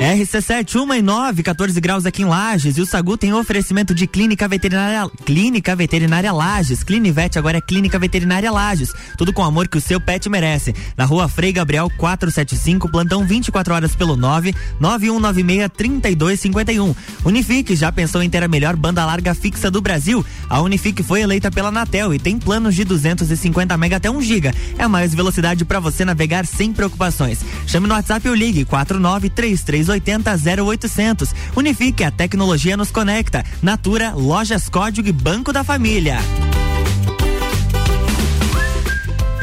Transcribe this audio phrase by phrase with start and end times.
[0.00, 2.78] RC7, 1 e 9, 14 graus aqui em Lages.
[2.78, 6.82] E o Sagu tem oferecimento de clínica veterinária, clínica veterinária Lages.
[6.82, 8.94] Clinivete agora é clínica veterinária Lages.
[9.18, 10.74] Tudo com o amor que o seu pet merece.
[10.96, 16.94] Na rua Frei Gabriel 475, plantão 24 horas pelo 9 9196 3251.
[17.22, 20.24] Unifique, já pensou em ter a melhor banda larga fixa do Brasil?
[20.48, 24.54] A Unifique foi eleita pela Anatel e tem planos de 250 mega até 1 giga.
[24.78, 27.40] É mais velocidade para você navegar sem preocupações.
[27.66, 31.34] Chame no WhatsApp ou ligue 4933 3080 0800.
[31.56, 33.44] Unifique, a tecnologia nos conecta.
[33.62, 36.18] Natura, Lojas Código e Banco da Família.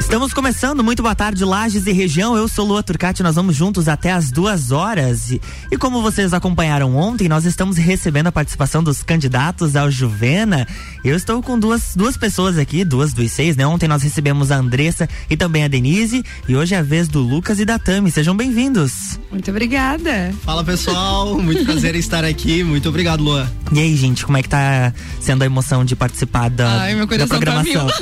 [0.08, 2.38] Estamos começando, muito boa tarde, Lages e região.
[2.38, 5.32] Eu sou Lua Turcati, nós vamos juntos até as duas horas.
[5.32, 10.66] E, e, como vocês acompanharam ontem, nós estamos recebendo a participação dos candidatos ao Juvena.
[11.04, 13.68] Eu estou com duas, duas pessoas aqui, duas dos seis, né?
[13.68, 16.24] Ontem nós recebemos a Andressa e também a Denise.
[16.48, 18.10] E hoje é a vez do Lucas e da Tami.
[18.10, 19.20] Sejam bem-vindos.
[19.30, 20.34] Muito obrigada.
[20.42, 22.64] Fala pessoal, muito prazer em estar aqui.
[22.64, 23.52] Muito obrigado, Lua.
[23.74, 27.18] E aí, gente, como é que tá sendo a emoção de participar da, Ai, da
[27.18, 27.88] tá programação?
[27.88, 27.98] Tá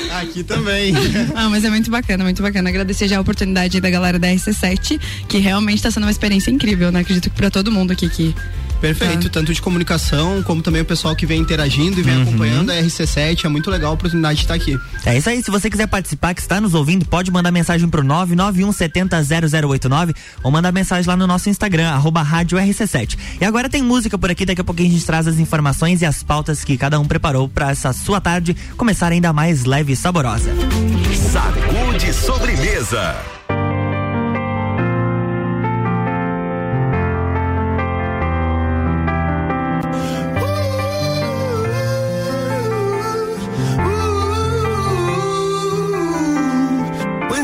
[0.20, 0.94] aqui também.
[1.34, 2.68] ah, mas é muito bacana, muito bacana.
[2.68, 6.90] Agradecer já a oportunidade da galera da RC7, que realmente está sendo uma experiência incrível,
[6.92, 7.00] né?
[7.00, 8.34] Acredito que para todo mundo aqui que
[8.80, 9.40] Perfeito, tá.
[9.40, 12.22] tanto de comunicação como também o pessoal que vem interagindo e vem uhum.
[12.22, 13.44] acompanhando a RC7.
[13.44, 14.78] É muito legal a oportunidade de estar aqui.
[15.04, 15.42] É isso aí.
[15.42, 20.72] Se você quiser participar, que está nos ouvindo, pode mandar mensagem pro 991700089 ou mandar
[20.72, 23.16] mensagem lá no nosso Instagram, arroba rádio RC7.
[23.40, 26.06] E agora tem música por aqui, daqui a pouquinho a gente traz as informações e
[26.06, 29.96] as pautas que cada um preparou para essa sua tarde começar ainda mais leve e
[29.96, 30.50] saborosa.
[31.32, 33.14] Sacude sobremesa.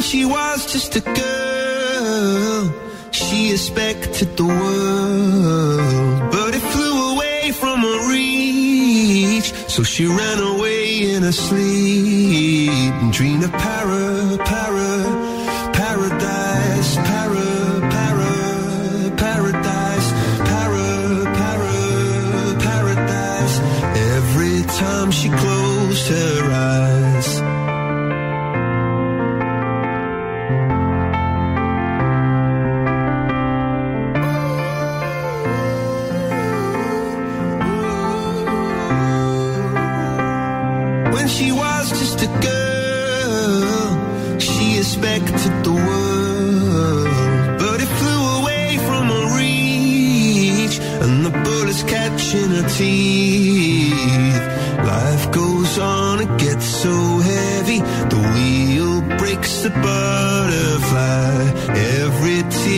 [0.00, 2.72] She was just a girl.
[3.10, 9.52] She expected the world, but it flew away from her reach.
[9.68, 17.46] So she ran away in her sleep and dreamed of para, para, paradise, para,
[17.94, 18.32] para,
[19.16, 20.08] paradise,
[20.50, 20.88] para,
[21.40, 23.56] para, paradise.
[24.16, 26.39] Every time she closed her
[45.20, 47.08] expected the world,
[47.58, 54.46] but it flew away from her reach, and the bullets catching her teeth.
[54.84, 57.80] Life goes on, it gets so heavy,
[58.14, 61.34] the wheel breaks the butterfly.
[62.02, 62.69] Every tear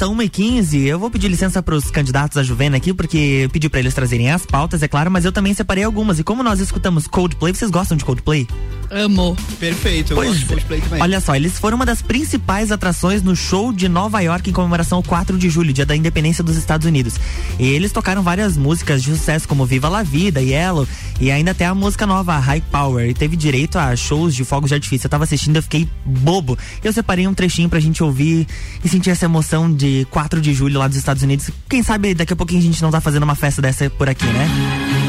[0.00, 0.86] Estamos de volta, 1h15.
[0.86, 3.92] Eu vou pedir licença para os candidatos à Juvena aqui, porque eu pedi para eles
[3.92, 6.18] trazerem as pautas, é claro, mas eu também separei algumas.
[6.18, 8.48] E como nós escutamos Coldplay, vocês gostam de Coldplay?
[8.90, 9.36] Amo.
[9.58, 10.48] Perfeito, eu Pois gosto de é.
[10.48, 11.02] Coldplay também.
[11.02, 14.96] Olha só, eles foram uma das principais atrações no show de Nova York em comemoração
[14.98, 17.14] ao 4 de julho, dia da independência dos Estados Unidos.
[17.58, 20.86] E eles tocaram várias músicas de sucesso, como Viva la Vida, Yellow,
[21.20, 23.08] e ainda até a música nova, High Power.
[23.08, 25.06] E teve direito a shows de fogos de artifício.
[25.06, 26.58] Eu tava assistindo, eu fiquei bobo.
[26.82, 28.46] Eu separei um trechinho pra gente ouvir
[28.84, 31.50] e sentir essa emoção de 4 de julho lá dos Estados Unidos.
[31.68, 34.26] Quem sabe daqui a pouquinho a gente não tá fazendo uma festa dessa por aqui,
[34.26, 34.99] né?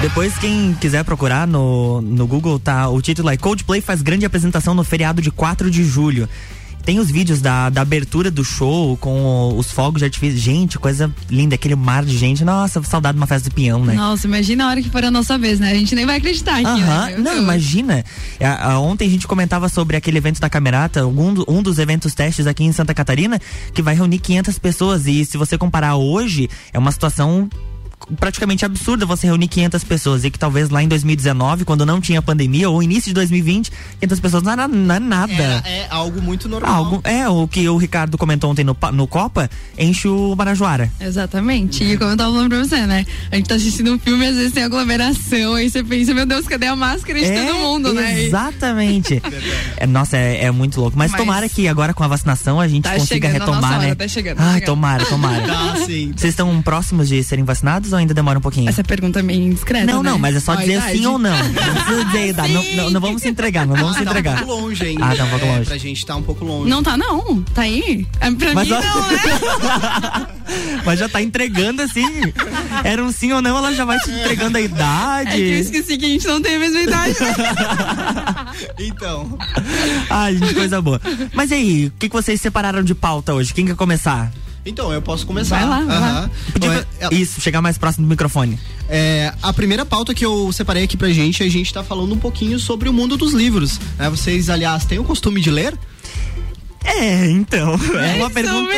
[0.00, 2.88] Depois, quem quiser procurar no, no Google, tá?
[2.88, 6.28] O título é Coldplay faz grande apresentação no feriado de 4 de julho.
[6.88, 10.38] Tem os vídeos da, da abertura do show com os fogos de artifício.
[10.38, 12.42] Gente, coisa linda, aquele mar de gente.
[12.42, 13.92] Nossa, saudade de uma festa do peão, né?
[13.92, 15.70] Nossa, imagina a hora que for a nossa vez, né?
[15.70, 17.16] A gente nem vai acreditar aqui, Aham, né?
[17.18, 18.02] não, imagina.
[18.40, 21.78] A- a- ontem a gente comentava sobre aquele evento da Camerata, um, do- um dos
[21.78, 23.38] eventos testes aqui em Santa Catarina,
[23.74, 25.06] que vai reunir 500 pessoas.
[25.06, 27.50] E se você comparar hoje, é uma situação
[28.18, 32.22] praticamente absurda você reunir 500 pessoas e que talvez lá em 2019, quando não tinha
[32.22, 35.32] pandemia, ou início de 2020, 500 pessoas não era, não era nada.
[35.32, 36.74] Era- é algo muito normal.
[36.74, 40.90] Algo, é, o que o Ricardo comentou ontem no, no Copa, enche o Marajoara.
[41.00, 41.84] Exatamente.
[41.84, 43.04] E como eu tava falando pra você, né?
[43.30, 46.46] A gente tá assistindo um filme, às vezes tem aglomeração, aí você pensa, meu Deus,
[46.46, 48.22] cadê a máscara de todo mundo, né?
[48.24, 49.22] Exatamente.
[49.80, 50.98] É, nossa, é, é muito louco.
[50.98, 53.60] Mas, Mas- tomara que agora com a vacinação a gente Tá consiga chegando a retomar,
[53.62, 53.86] nossa né?
[53.86, 54.66] hora, tá chegando, tá Ai, chegando.
[54.66, 55.46] tomara, tomara.
[55.46, 56.12] Tá, sim.
[56.16, 58.68] Vocês estão próximos de serem vacinados ou ainda demora um pouquinho?
[58.68, 60.10] Essa pergunta é meio indiscreta, Não, né?
[60.10, 60.98] não, mas é só Ó, dizer idade.
[60.98, 61.30] sim ou não.
[61.38, 62.52] Não precisa dizer idade.
[62.52, 64.38] Não, não, não vamos se entregar, não vamos Ah, se tá um entregar.
[64.44, 65.04] pouco longe ainda.
[65.04, 65.64] Ah, tá um pouco É, longe.
[65.66, 66.70] Pra gente tá um pouco longe.
[66.70, 67.42] Não tá, não.
[67.54, 68.06] Tá aí.
[68.20, 70.26] É, Pra Mas, mim, ó- não, né?
[70.84, 72.04] Mas já tá entregando assim.
[72.84, 75.42] Era um sim ou não, ela já vai te entregando a É que eu idade.
[75.42, 77.14] esqueci que a gente não tem a mesma idade.
[78.78, 79.38] Então,
[80.10, 81.00] Ai, gente, coisa boa.
[81.34, 83.52] Mas e aí, o que, que vocês separaram de pauta hoje?
[83.52, 84.32] Quem quer começar?
[84.64, 85.58] Então eu posso começar.
[85.58, 86.08] Vai lá, vai lá.
[86.20, 86.30] Aham.
[86.52, 88.58] Podia- Bom, é- Isso, chegar mais próximo do microfone.
[88.88, 92.18] É, a primeira pauta que eu separei aqui pra gente, a gente tá falando um
[92.18, 93.78] pouquinho sobre o mundo dos livros.
[93.98, 94.08] né?
[94.10, 95.74] Vocês, aliás, têm o costume de ler?
[96.84, 97.78] É, então.
[97.98, 98.70] É uma ou pergunta.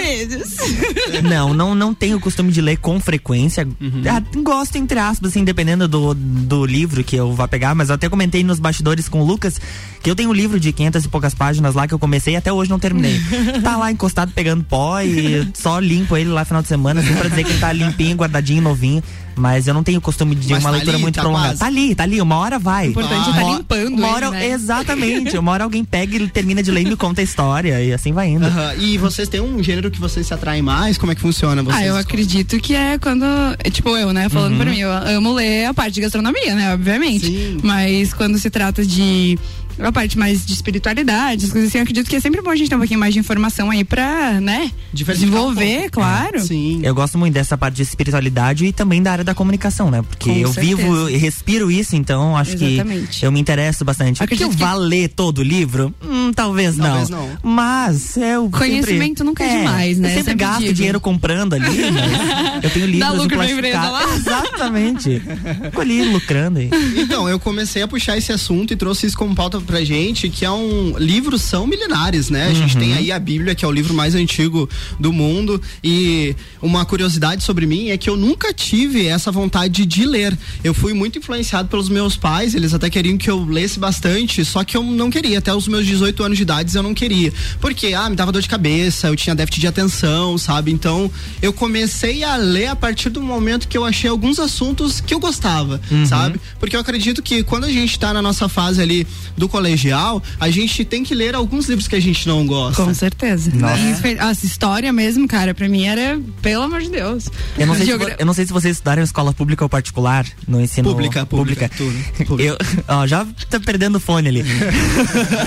[1.22, 3.66] Não, não, não tenho o costume de ler com frequência.
[4.08, 7.94] Ah, gosto, entre aspas, assim, dependendo do, do livro que eu vá pegar, mas eu
[7.96, 9.60] até comentei nos bastidores com o Lucas
[10.02, 12.36] que eu tenho um livro de 500 e poucas páginas lá que eu comecei e
[12.36, 13.20] até hoje não terminei.
[13.62, 17.28] tá lá encostado pegando pó e só limpo ele lá final de semana, assim, pra
[17.28, 19.02] dizer que ele tá limpinho, guardadinho, novinho.
[19.36, 21.48] Mas eu não tenho costume de Mas uma tá leitura ali, muito tá prolongada.
[21.48, 21.60] quase.
[21.60, 22.88] Tá ali, tá ali, uma hora vai.
[22.88, 23.34] O importante é Ah.
[23.34, 24.48] tá Uma- limpando uma ele, hora, né?
[24.48, 25.36] Exatamente.
[25.38, 28.12] Uma hora alguém pega e termina de ler e me conta a história e assim
[28.12, 28.44] vai indo.
[28.46, 28.74] Aham.
[28.78, 30.98] E vocês têm um gênero que vocês se atraem mais?
[30.98, 31.62] Como é que funciona?
[31.62, 32.00] Vocês Ah, eu escolhem?
[32.00, 33.24] acredito que é quando.
[33.64, 34.28] é Tipo, eu, né?
[34.28, 36.74] Falando por mim, eu amo ler a parte de gastronomia, né?
[36.74, 37.26] Obviamente.
[37.26, 37.58] Sim.
[37.62, 39.38] Mas quando se trata de.
[39.82, 42.56] A parte mais de espiritualidade, as coisas assim, eu acredito que é sempre bom a
[42.56, 44.70] gente ter um pouquinho mais de informação aí pra, né?
[44.92, 45.90] Diversificar um Desenvolver, pouco.
[45.92, 46.40] claro.
[46.40, 46.80] Sim.
[46.82, 50.02] Eu gosto muito dessa parte de espiritualidade e também da área da comunicação, né?
[50.02, 50.76] Porque Com eu certeza.
[50.76, 53.20] vivo e respiro isso, então acho Exatamente.
[53.20, 54.22] que eu me interesso bastante.
[54.22, 55.94] Acredito que eu que- vá ler todo o livro?
[56.04, 57.28] Hum, talvez, Talvez não.
[57.28, 57.38] não.
[57.42, 60.08] Mas eu Conhecimento sempre, nunca é demais, né?
[60.08, 60.74] Eu sempre, Sempre gasto digo.
[60.74, 61.64] dinheiro comprando ali,
[62.62, 63.56] eu tenho livros lucro pra plastificados.
[63.56, 64.00] empresa lá.
[64.16, 65.22] Exatamente.
[65.64, 66.70] Fico ali lucrando aí.
[66.96, 70.44] Então, eu comecei a puxar esse assunto e trouxe isso como pauta pra gente, que
[70.44, 70.96] é um.
[70.98, 72.48] Livros são milenares, né?
[72.48, 72.80] A gente Uhum.
[72.80, 75.60] tem aí a Bíblia, que é o livro mais antigo do mundo.
[75.82, 80.36] E uma curiosidade sobre mim é que eu nunca tive essa vontade de ler.
[80.64, 84.64] Eu fui muito influenciado pelos meus pais, eles até queriam que eu lesse bastante, só
[84.64, 85.38] que eu não queria.
[85.38, 87.32] Até os meus 18 anos de idade eu não queria.
[87.60, 90.72] Porque, ah, me dava dor de cabeça, eu tinha déficit de atenção, sabe?
[90.72, 91.10] Então,
[91.40, 95.20] eu comecei a ler a partir do momento que eu achei alguns assuntos que eu
[95.20, 96.40] gostava, sabe?
[96.58, 100.50] Porque eu acredito que quando a gente tá na nossa fase ali do colegial, a
[100.50, 102.82] gente tem que ler alguns livros que a gente não gosta.
[102.82, 103.50] Com certeza.
[103.54, 103.78] Nossa.
[104.08, 107.28] E Essa história mesmo, cara, pra mim era, pelo amor de Deus.
[107.58, 109.68] Eu não, sei se, Geogra- eu não sei se vocês estudaram em escola pública ou
[109.68, 111.94] particular no ensino Pública, pública, tudo,
[112.26, 112.42] pública.
[112.42, 112.56] Eu,
[112.88, 114.42] ó, já tá perdendo o fone ali.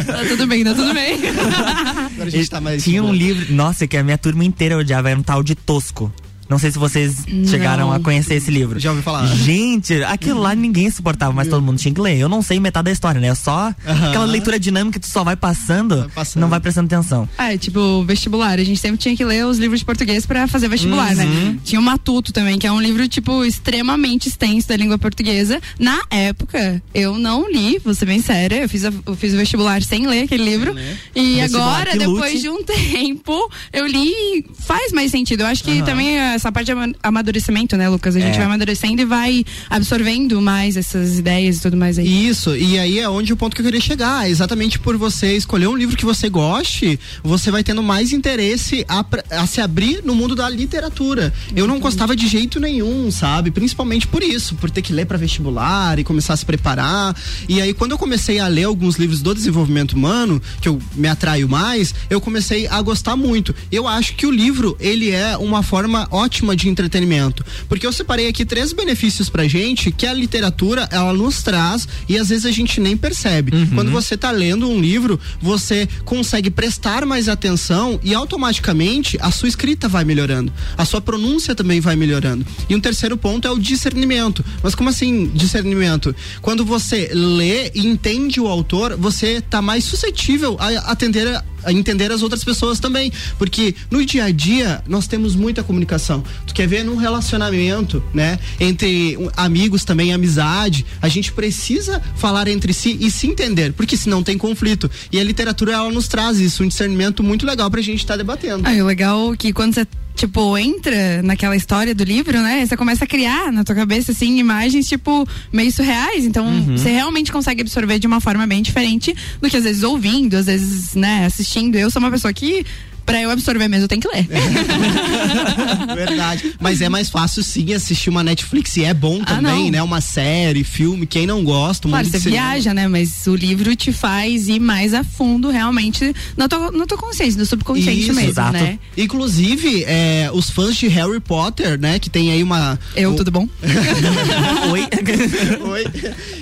[0.05, 1.19] Tá tudo bem, tá tudo bem.
[1.27, 2.83] Agora a gente tá mais.
[2.83, 6.11] Tinha um livro, nossa, que a minha turma inteira odiava, era um tal de Tosco.
[6.49, 8.79] Não sei se vocês chegaram a conhecer esse livro.
[8.79, 9.25] Já ouvi falar.
[9.27, 12.17] Gente, aquilo lá ninguém suportava, mas todo mundo tinha que ler.
[12.17, 13.27] Eu não sei metade da história, né?
[13.27, 16.41] É só aquela leitura dinâmica que tu só vai passando, Vai passando.
[16.41, 17.27] não vai prestando atenção.
[17.37, 18.59] É, tipo, vestibular.
[18.59, 21.15] A gente sempre tinha que ler os livros de português pra fazer vestibular, Uhum.
[21.15, 21.57] né?
[21.63, 25.59] Tinha o Matuto também, que é um livro, tipo, extremamente extenso da língua portuguesa.
[25.79, 28.57] Na época, eu não li, vou ser bem séria.
[28.63, 30.75] Eu fiz, a- eu fiz o vestibular sem ler aquele livro.
[31.15, 32.41] E Vestibular agora, depois lute.
[32.41, 35.41] de um tempo, eu li e faz mais sentido.
[35.41, 38.15] Eu acho que também essa parte de ama- amadurecimento, né, Lucas?
[38.15, 38.37] A gente É.
[38.37, 42.27] vai amadurecendo e vai absorvendo mais essas ideias e tudo mais aí.
[42.27, 44.29] Isso, e aí é onde o ponto que eu queria chegar.
[44.29, 49.05] Exatamente por você escolher um livro que você goste, você vai tendo mais interesse a,
[49.31, 51.33] a se abrir no mundo da literatura.
[51.55, 53.51] Eu não gostava de jeito nenhum, sabe?
[53.51, 57.15] Principalmente por isso, por ter que ler para vestibular e começar a se preparar.
[57.47, 61.07] E aí, quando eu comecei a ler alguns livros do desenvolvimento humano, que eu me
[61.07, 63.53] atraio mais, eu comecei a gostar muito.
[63.71, 66.22] Eu acho que o livro, ele é uma forma ótima
[66.55, 67.45] de entretenimento.
[67.67, 72.17] Porque eu separei aqui três benefícios pra gente que a literatura, ela nos traz e
[72.17, 73.51] às vezes a gente nem percebe.
[73.73, 79.47] Quando você tá lendo um livro, você consegue prestar mais atenção e automaticamente a sua
[79.47, 80.51] escrita vai melhorando.
[80.77, 82.45] A sua pronúncia também vai melhorando.
[82.69, 84.43] E um terceiro ponto é o discernimento.
[84.61, 86.15] Mas como assim discernimento?
[86.41, 92.11] Quando você lê e entende o autor, você tá mais suscetível a atender a entender
[92.11, 96.23] as outras pessoas também, porque no dia a dia nós temos muita comunicação.
[96.45, 102.73] Tu quer ver num relacionamento, né, entre amigos também, amizade, a gente precisa falar entre
[102.73, 104.89] si e se entender, porque senão tem conflito.
[105.11, 108.63] E a literatura ela nos traz isso, um discernimento muito legal pra gente estar debatendo.
[108.65, 112.65] Ah, o legal é que quando você, tipo, entra naquela história do livro, né?
[112.65, 116.25] Você começa a criar na tua cabeça, assim, imagens, tipo, meio surreais.
[116.25, 120.35] Então, você realmente consegue absorver de uma forma bem diferente do que às vezes ouvindo,
[120.35, 121.75] às vezes, né, assistindo.
[121.75, 122.65] Eu sou uma pessoa que.
[123.13, 124.25] Pra eu absorver mesmo, eu tenho que ler.
[125.95, 126.55] Verdade.
[126.59, 129.69] Mas é mais fácil sim assistir uma Netflix e é bom Ah, também, não.
[129.71, 129.83] né?
[129.83, 132.41] Uma série, filme, quem não gosta, Claro, você cinema.
[132.47, 132.87] viaja, né?
[132.87, 137.39] Mas o livro te faz ir mais a fundo, realmente, na tua, na tua consciência,
[137.39, 138.53] no subconsciente Isso, mesmo, exato.
[138.53, 138.79] né?
[138.97, 142.79] Inclusive, é, os fãs de Harry Potter, né, que tem aí uma.
[142.95, 143.47] Eu, o- tudo bom?
[144.71, 144.87] Oi?
[145.69, 145.83] Oi.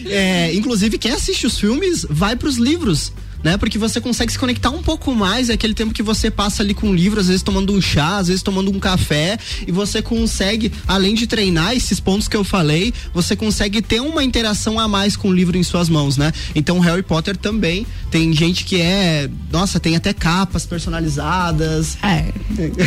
[0.06, 3.12] É, inclusive, quem assiste os filmes vai pros livros.
[3.44, 3.58] Né?
[3.58, 6.74] Porque você consegue se conectar um pouco mais, é aquele tempo que você passa ali
[6.74, 10.02] com o livro, às vezes tomando um chá, às vezes tomando um café, e você
[10.02, 14.88] consegue, além de treinar esses pontos que eu falei, você consegue ter uma interação a
[14.88, 16.32] mais com o livro em suas mãos, né?
[16.56, 21.98] Então Harry Potter também tem gente que é, nossa, tem até capas personalizadas.
[22.04, 22.26] É,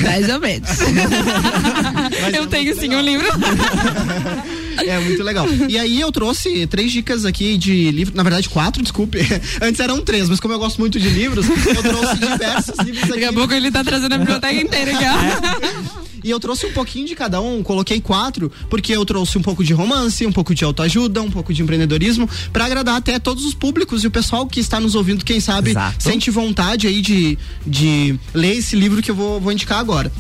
[0.02, 0.68] mais ou menos.
[2.22, 3.00] Mas eu é tenho sim legal.
[3.00, 3.26] um livro.
[4.76, 5.46] É muito legal.
[5.68, 9.18] E aí eu trouxe três dicas aqui de livro, na verdade quatro, desculpe.
[9.62, 13.24] Antes eram três, mas como eu gosto muito de livros, eu trouxe diversos livros Daqui
[13.24, 13.34] a aqui.
[13.34, 16.04] pouco ele tá trazendo a biblioteca inteira aqui, ó.
[16.22, 19.64] E eu trouxe um pouquinho de cada um, coloquei quatro, porque eu trouxe um pouco
[19.64, 23.54] de romance, um pouco de autoajuda, um pouco de empreendedorismo, pra agradar até todos os
[23.54, 26.02] públicos e o pessoal que está nos ouvindo, quem sabe, Exato.
[26.02, 30.12] sente vontade aí de, de ler esse livro que eu vou, vou indicar agora.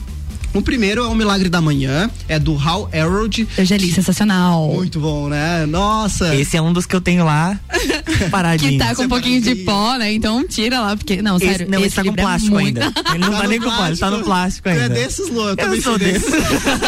[0.54, 3.46] O primeiro é O Milagre da Manhã, é do Hal Elrod.
[3.58, 4.68] Eu já li, sensacional.
[4.72, 5.66] Muito bom, né?
[5.66, 6.34] Nossa.
[6.36, 7.58] Esse é um dos que eu tenho lá
[8.30, 8.72] paradinho.
[8.72, 10.12] Que tá com um pouquinho de pó, né?
[10.12, 11.20] Então tira lá, porque.
[11.20, 11.66] Não, Esse, sério.
[11.68, 12.92] não, esse, esse tá com livro é plástico muito- ainda.
[13.10, 14.84] Ele não tá, no nem com plástico, tá no plástico Tu ainda.
[14.84, 16.32] É desses, Lu, eu, também sou desses.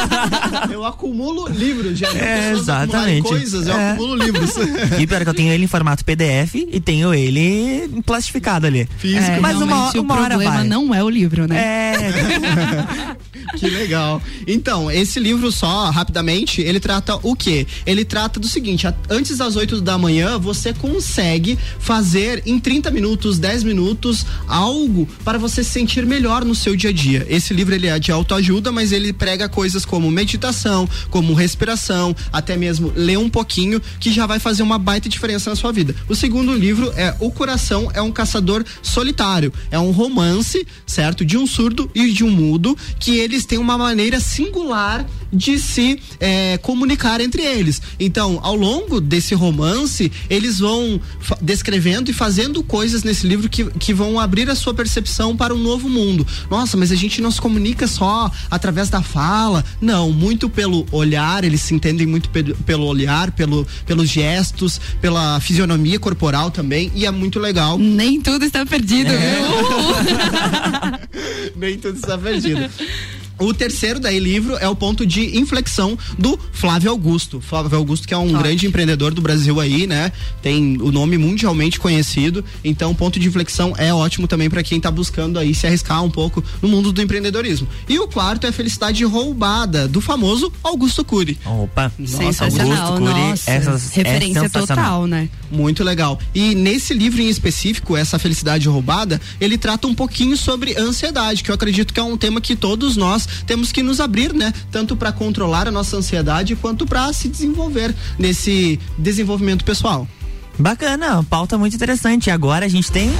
[0.72, 2.08] eu acumulo livros, já.
[2.12, 3.26] É, exatamente.
[3.26, 3.90] coisas, eu É.
[3.92, 4.50] acumulo livros.
[5.00, 8.88] E pior que eu tenho ele em formato PDF e tenho ele plastificado ali.
[8.98, 9.22] Físico.
[9.32, 10.64] É, Mas uma, uma o hora problema vai.
[10.64, 11.56] não é o livro, né?
[11.56, 13.16] É,
[13.56, 14.22] que legal.
[14.46, 17.66] Então, esse livro só, rapidamente, ele trata o quê?
[17.84, 23.38] Ele trata do seguinte, antes das 8 da manhã, você consegue fazer em 30 minutos,
[23.38, 27.26] 10 minutos, algo para você se sentir melhor no seu dia a dia.
[27.28, 32.56] Esse livro, ele é de autoajuda, mas ele prega coisas como meditação, como respiração, até
[32.56, 35.94] mesmo ler um pouquinho, que já vai fazer uma baita diferença na sua vida.
[36.08, 39.52] O segundo livro é O Coração é um Caçador Solitário.
[39.70, 41.24] É um romance, certo?
[41.24, 46.00] De um surdo e de um mudo, que eles têm uma maneira singular de se
[46.20, 47.82] eh, comunicar entre eles.
[47.98, 51.00] Então, ao longo desse romance, eles vão
[51.42, 55.58] descrevendo e fazendo coisas nesse livro que, que vão abrir a sua percepção para um
[55.58, 56.26] novo mundo.
[56.50, 59.64] Nossa, mas a gente não se comunica só através da fala.
[59.80, 65.40] Não, muito pelo olhar, eles se entendem muito pelo, pelo olhar, pelo, pelos gestos, pela
[65.40, 67.76] fisionomia corporal também, e é muito legal.
[67.78, 69.36] Nem tudo está perdido, É.
[69.36, 69.46] viu?
[71.56, 72.70] Nem tudo está perdido.
[73.38, 77.40] O terceiro daí livro é o ponto de inflexão do Flávio Augusto.
[77.40, 78.38] Flávio Augusto que é um Ótimo.
[78.38, 80.10] grande empreendedor do Brasil aí, né?
[80.40, 82.44] Tem o nome mundialmente conhecido.
[82.64, 86.10] Então, ponto de inflexão é ótimo também para quem tá buscando aí se arriscar um
[86.10, 87.68] pouco no mundo do empreendedorismo.
[87.86, 91.38] E o quarto é Felicidade Roubada, do famoso Augusto Cury.
[91.44, 92.92] Opa, sensacional.
[92.92, 95.28] Augusto Cury, Nossa, essas, referência é total, né?
[95.50, 96.18] Muito legal.
[96.34, 101.50] E nesse livro em específico, essa Felicidade Roubada, ele trata um pouquinho sobre ansiedade, que
[101.50, 104.52] eu acredito que é um tema que todos nós temos que nos abrir, né?
[104.70, 110.06] Tanto para controlar a nossa ansiedade quanto para se desenvolver nesse desenvolvimento pessoal.
[110.58, 112.30] Bacana, pauta muito interessante.
[112.30, 113.10] Agora a gente tem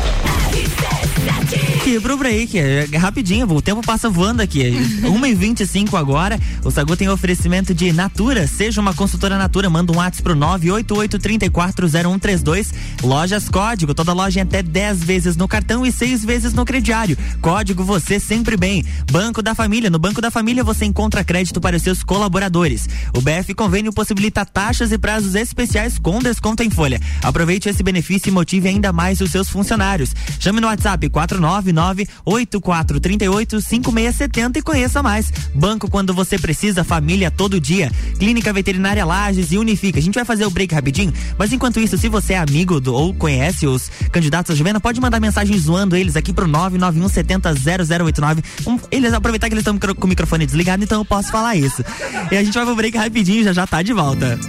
[1.87, 2.59] aqui pro break.
[2.59, 4.73] É, é rapidinho, o tempo passa voando aqui.
[5.07, 6.37] 1h25 agora.
[6.65, 8.49] O Sagu tem oferecimento de Natura.
[8.49, 9.71] Seja uma consultora Natura.
[9.71, 12.75] Manda um WhatsApp pro 988340132.
[13.05, 13.95] Lojas Código.
[13.95, 17.17] Toda loja até 10 vezes no cartão e 6 vezes no crediário.
[17.41, 18.85] Código você sempre bem.
[19.13, 19.89] Banco da Família.
[19.89, 22.89] No Banco da Família você encontra crédito para os seus colaboradores.
[23.15, 27.01] O BF Convênio possibilita taxas e prazos especiais com desconto em folha.
[27.23, 30.13] Aproveite esse benefício e motive ainda mais os seus funcionários.
[30.41, 35.31] Chame no WhatsApp 49 984385670 e conheça mais.
[35.55, 37.93] Banco quando você precisa, família todo dia.
[38.19, 39.99] Clínica Veterinária Lages e Unifica.
[39.99, 42.95] A gente vai fazer o break rapidinho, mas enquanto isso, se você é amigo do,
[42.95, 48.43] ou conhece os candidatos a Juvena, pode mandar mensagem zoando eles aqui pro 991700089.
[48.67, 51.85] Um, eles aproveitar que eles estão com o microfone desligado, então eu posso falar isso.
[52.31, 54.41] E a gente vai pro break rapidinho, já já tá de volta.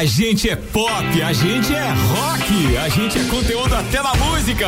[0.00, 4.66] A gente é pop, a gente é rock, a gente é conteúdo até na música.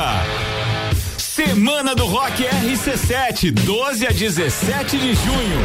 [1.17, 5.61] Semana do Rock RC7, 12 a 17 de junho.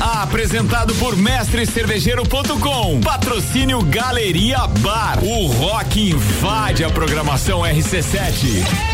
[0.00, 3.00] Apresentado por mestrecervejeiro.com.
[3.00, 5.18] Patrocínio Galeria Bar.
[5.24, 8.04] O rock invade a programação RC7.
[8.62, 8.93] RC7.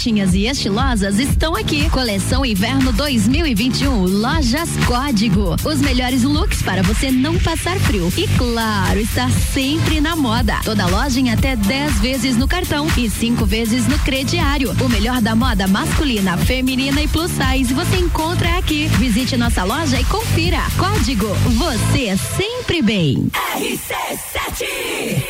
[0.00, 1.90] quentinhas e estilosas estão aqui.
[1.90, 5.56] Coleção Inverno 2021, Lojas Código.
[5.62, 8.10] Os melhores looks para você não passar frio.
[8.16, 10.58] E claro, estar sempre na moda.
[10.64, 14.74] Toda loja em até 10 vezes no cartão e 5 vezes no crediário.
[14.82, 18.86] O melhor da moda masculina, feminina e plus size você encontra aqui.
[18.98, 20.62] Visite nossa loja e confira.
[20.78, 23.28] Código, você é sempre bem.
[23.54, 25.29] RC7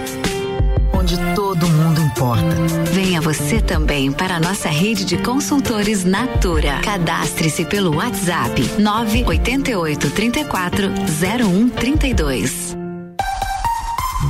[1.51, 2.55] todo mundo importa.
[2.93, 6.79] Venha você também para a nossa rede de consultores Natura.
[6.81, 10.87] Cadastre-se pelo WhatsApp 988 34
[11.19, 12.81] 0132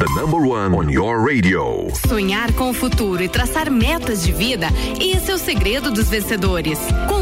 [0.01, 1.87] the number one on your radio.
[2.07, 4.67] Sonhar com o futuro e traçar metas de vida,
[4.99, 6.79] esse é o segredo dos vencedores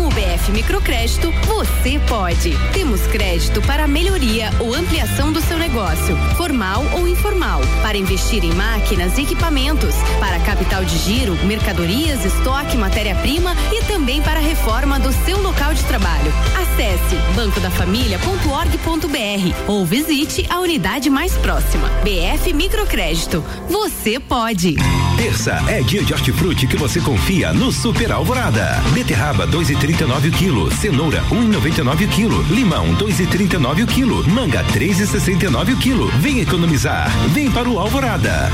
[0.09, 2.57] o BF Microcrédito, você pode.
[2.73, 8.51] Temos crédito para melhoria ou ampliação do seu negócio, formal ou informal, para investir em
[8.53, 15.13] máquinas e equipamentos, para capital de giro, mercadorias, estoque, matéria-prima e também para reforma do
[15.25, 16.33] seu local de trabalho.
[16.59, 21.89] Acesse bancodafamilia.org.br ou visite a unidade mais próxima.
[22.03, 24.75] BF Microcrédito, você pode.
[25.17, 28.81] Terça é dia de hortifruti que você confia no Super Alvorada.
[28.93, 30.73] Beterraba 2,30 1,99 kg.
[30.79, 32.53] Cenoura, 1,99 kg.
[32.53, 34.29] Limão, 2,39 kg.
[34.29, 36.17] Manga, 3,69 kg.
[36.19, 37.09] Vem economizar.
[37.29, 38.49] Vem para o Alvorada.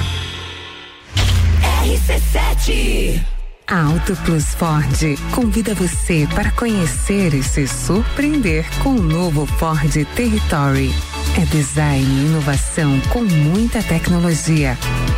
[1.83, 3.21] RC7
[3.67, 10.93] Auto Plus Ford convida você para conhecer e se surpreender com o novo Ford Territory.
[11.37, 14.77] É design e inovação com muita tecnologia,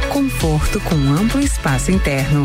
[0.10, 2.42] conforto com amplo espaço interno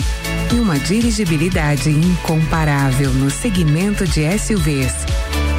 [0.53, 4.93] e uma dirigibilidade incomparável no segmento de SUVs.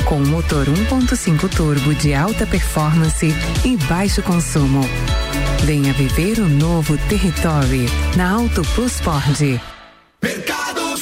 [0.05, 3.33] Com motor 1.5 turbo de alta performance
[3.65, 4.81] e baixo consumo.
[5.63, 9.72] Venha viver o novo Territory na Auto Plus Ford.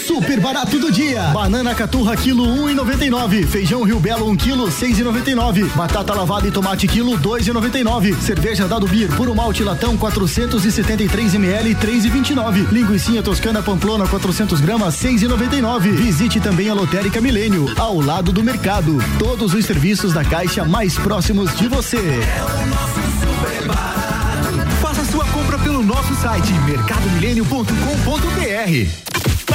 [0.06, 1.22] Super barato do dia.
[1.34, 3.46] Banana caturra quilo 1,99.
[3.46, 5.70] Feijão Rio Belo 1 quilo 6,99.
[5.76, 8.20] Batata lavada e tomate quilo 2,99.
[8.20, 12.72] Cerveja Dado Beer puro malte latão 473 ml 3,29.
[12.72, 15.92] Linguiça toscana Pamplona 400 gramas 6,99.
[15.92, 18.98] Visite também a Lotérica Milênio ao lado do mercado.
[19.20, 22.20] Todos os serviços da Caixa mais próximos de você.
[24.82, 29.31] Faça sua compra pelo nosso site mercadomilênio.com.br.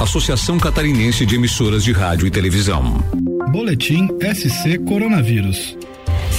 [0.00, 3.02] Associação Catarinense de Emissoras de Rádio e Televisão.
[3.50, 5.76] Boletim SC Coronavírus.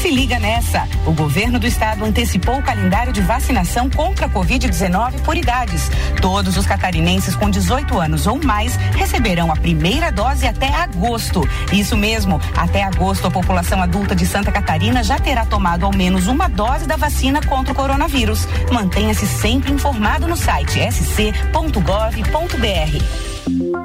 [0.04, 0.86] Se liga nessa!
[1.08, 5.89] O governo do estado antecipou o calendário de vacinação contra a Covid-19 por idades.
[6.22, 11.48] Todos os catarinenses com 18 anos ou mais receberão a primeira dose até agosto.
[11.72, 16.28] Isso mesmo, até agosto a população adulta de Santa Catarina já terá tomado ao menos
[16.28, 18.46] uma dose da vacina contra o coronavírus.
[18.74, 21.54] Mantenha-se sempre informado no site sc.gov.br.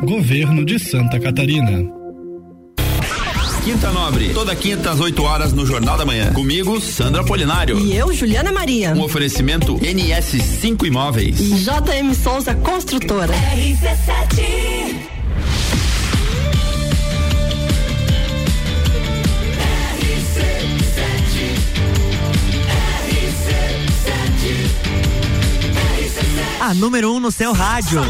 [0.05, 1.98] Governo de Santa Catarina.
[3.69, 6.33] Quinta Nobre, toda quinta às 8 horas no Jornal da Manhã.
[6.33, 7.79] Comigo, Sandra Polinário.
[7.79, 8.95] E eu, Juliana Maria.
[8.95, 11.39] Um oferecimento NS5 Imóveis.
[11.39, 13.35] E JM Souza Construtora.
[13.35, 14.89] RC7.
[26.59, 28.01] A número 1 um no seu rádio.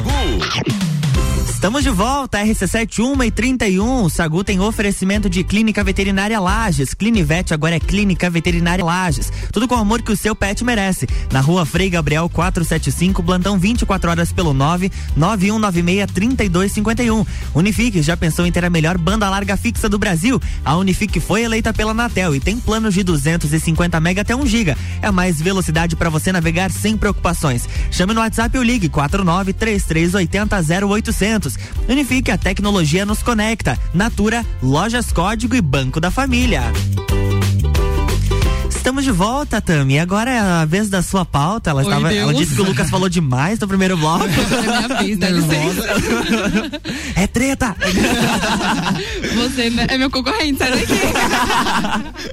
[1.59, 4.05] Estamos de volta, RC7 1 e 31.
[4.05, 6.94] O Sagu tem oferecimento de Clínica Veterinária Lages.
[6.94, 9.33] Clinivete agora é Clínica Veterinária Lages.
[9.53, 11.09] Tudo com o amor que o seu pet merece.
[11.33, 17.27] Na rua Frei Gabriel 475, plantão 24 horas pelo 9 9196 3251.
[17.53, 20.40] Unifique, já pensou em ter a melhor banda larga fixa do Brasil?
[20.64, 24.79] A Unifique foi eleita pela Anatel e tem planos de 250 mega até 1 giga.
[25.03, 27.68] É mais velocidade para você navegar sem preocupações.
[27.90, 31.47] Chame no WhatsApp ou ligue 49 3380 0800.
[31.88, 33.78] Unifique, a tecnologia nos conecta.
[33.94, 36.62] Natura, Lojas Código e Banco da Família.
[38.88, 39.98] Estamos de volta, Tami.
[39.98, 41.68] Agora é a vez da sua pauta.
[41.68, 44.24] Ela, Oi, estava, ela disse que o Lucas falou demais no primeiro bloco.
[44.88, 45.88] É vez, licença.
[47.14, 47.76] é treta!
[49.37, 50.94] Você né, é meu concorrente, sai daqui.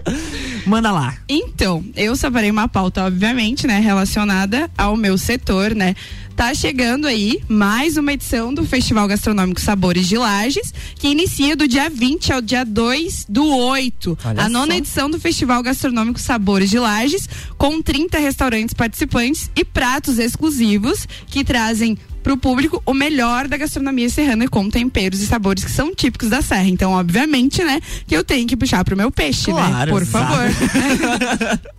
[0.65, 1.13] Manda lá.
[1.28, 5.93] Então, eu separei uma pauta, obviamente, né, relacionada ao meu setor, né?
[6.36, 11.65] Tá chegando aí mais uma edição do Festival Gastronômico Sabores de Lages, que inicia do
[11.65, 14.17] dia 20 ao dia 2 do 8.
[14.26, 14.78] Olha a nona só.
[14.78, 21.41] edição do Festival Gastronômico Sabores de Lages, com 30 restaurantes participantes e pratos exclusivos que
[21.41, 25.95] trazem para o público o melhor da gastronomia serrana com temperos e sabores que são
[25.95, 26.67] típicos da serra.
[26.67, 29.67] Então, obviamente, né, que eu tenho que puxar pro meu peixe, né?
[29.67, 30.34] Claro, Por exato.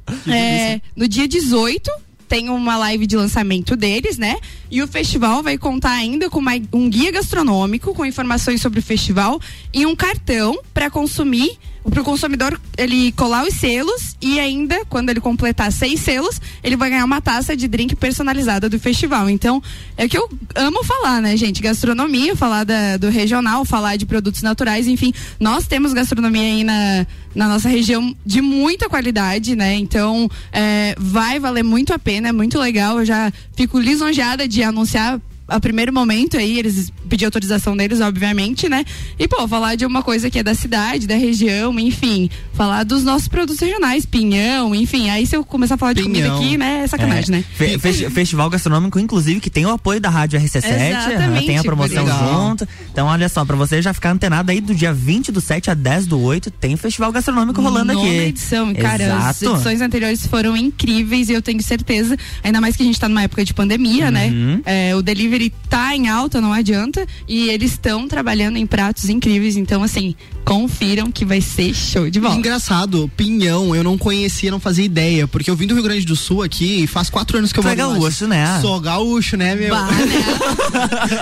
[0.16, 0.32] favor.
[0.34, 4.36] É, no dia 18 tem uma live de lançamento deles, né?
[4.70, 8.82] E o festival vai contar ainda com uma- um guia gastronômico com informações sobre o
[8.82, 9.40] festival
[9.72, 11.58] e um cartão para consumir,
[11.90, 16.76] para o consumidor ele colar os selos e ainda quando ele completar seis selos ele
[16.76, 19.30] vai ganhar uma taça de drink personalizada do festival.
[19.30, 19.62] Então
[19.96, 21.62] é que eu amo falar, né, gente?
[21.62, 27.06] Gastronomia, falar da- do regional, falar de produtos naturais, enfim, nós temos gastronomia aí na
[27.34, 29.74] na nossa região de muita qualidade, né?
[29.74, 32.98] Então, é, vai valer muito a pena, é muito legal.
[32.98, 38.68] Eu já fico lisonjeada de anunciar a primeiro momento aí, eles pedir autorização deles, obviamente,
[38.68, 38.84] né?
[39.18, 43.04] E, pô, falar de uma coisa que é da cidade, da região, enfim, falar dos
[43.04, 45.08] nossos produtos regionais, pinhão, enfim.
[45.10, 46.36] Aí se eu começar a falar de comida Pinhão.
[46.38, 46.80] aqui, né?
[46.84, 47.38] É sacanagem, É.
[47.38, 47.44] né?
[47.54, 50.66] Fe- festi- festival gastronômico, inclusive, que tem o apoio da Rádio RC7.
[50.66, 52.68] Exatamente, tem a promoção junto.
[52.90, 55.74] Então, olha só, pra você já ficar antenado aí do dia 20 do 7 a
[55.74, 58.16] 10 do 8, tem festival gastronômico rolando Nona aqui.
[58.16, 59.54] edição, cara, as Exato.
[59.56, 63.22] edições anteriores foram incríveis e eu tenho certeza, ainda mais que a gente tá numa
[63.22, 64.10] época de pandemia, Uhum.
[64.10, 64.60] né?
[64.64, 67.06] É, o delivery delivery tá em alta, não adianta.
[67.28, 69.56] E eles estão trabalhando em pratos incríveis.
[69.56, 72.34] Então, assim, confiram que vai ser show de bola.
[72.34, 76.16] Engraçado, pinhão, eu não conhecia, não fazia ideia, porque eu vim do Rio Grande do
[76.16, 77.98] Sul aqui e faz quatro anos que eu Tu é moro lá.
[77.98, 78.58] gaúcho, né?
[78.60, 79.70] Sou gaúcho, né, meu?
[79.74, 80.06] Bah, né?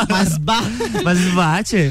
[0.10, 0.62] Mas bah.
[1.02, 1.90] Mas bate.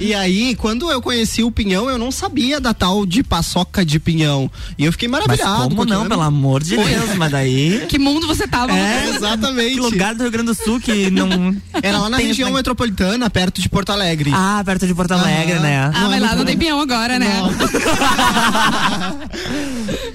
[0.00, 3.98] E aí, quando eu conheci o pinhão, eu não sabia da tal de paçoca de
[4.00, 4.50] pinhão.
[4.78, 5.62] E eu fiquei Mas maravilhado.
[5.64, 6.76] como porque não, eu pelo amor de.
[6.76, 7.84] Deus, mas daí.
[7.88, 8.72] Que mundo você tava?
[8.76, 9.74] É, Exatamente.
[9.74, 11.51] Que lugar do Rio Grande do Sul que não.
[11.82, 14.30] Era lá na tem região esse- metropolitana, perto de Porto Alegre.
[14.34, 15.90] Ah, perto de Porto Alegre, né?
[15.94, 17.28] Ah, Não, mas é lá não tem peão agora, né?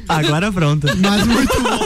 [0.08, 0.88] Agora pronto.
[1.00, 1.80] Mas muito bom.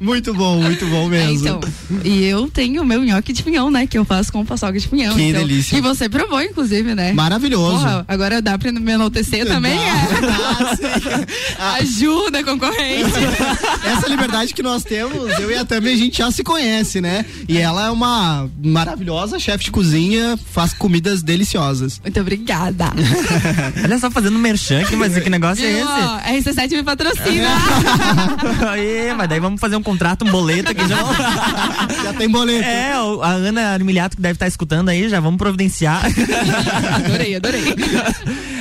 [0.00, 1.48] muito bom, muito bom É, mesmo.
[1.48, 1.60] então,
[2.04, 3.86] e eu tenho o meu nhoque de pinhão, né?
[3.86, 5.14] Que eu faço com paçoca de pinhão.
[5.16, 5.76] Que então, delícia.
[5.76, 7.12] E você provou, inclusive, né?
[7.12, 7.78] Maravilhoso.
[7.78, 9.78] Porra, agora dá pra me enaltecer também?
[11.58, 11.82] Ah, É.
[11.82, 13.10] Ajuda a concorrente.
[13.84, 17.24] Essa liberdade que nós temos, eu e a Tami, a gente já se conhece, né?
[17.48, 18.29] E ela é uma
[18.62, 22.00] maravilhosa chefe de cozinha, faz comidas deliciosas.
[22.02, 22.86] Muito obrigada.
[23.82, 25.84] Olha só, fazendo merchan aqui, mas que negócio é esse?
[25.84, 27.48] ó, RC7 me patrocina.
[28.70, 31.00] Aí, mas daí vamos fazer um contrato, um boleto aqui já.
[32.04, 32.64] Já tem boleto.
[32.64, 36.02] É, a Ana Armiliato que deve estar escutando aí, já vamos providenciar.
[36.94, 37.74] adorei, adorei.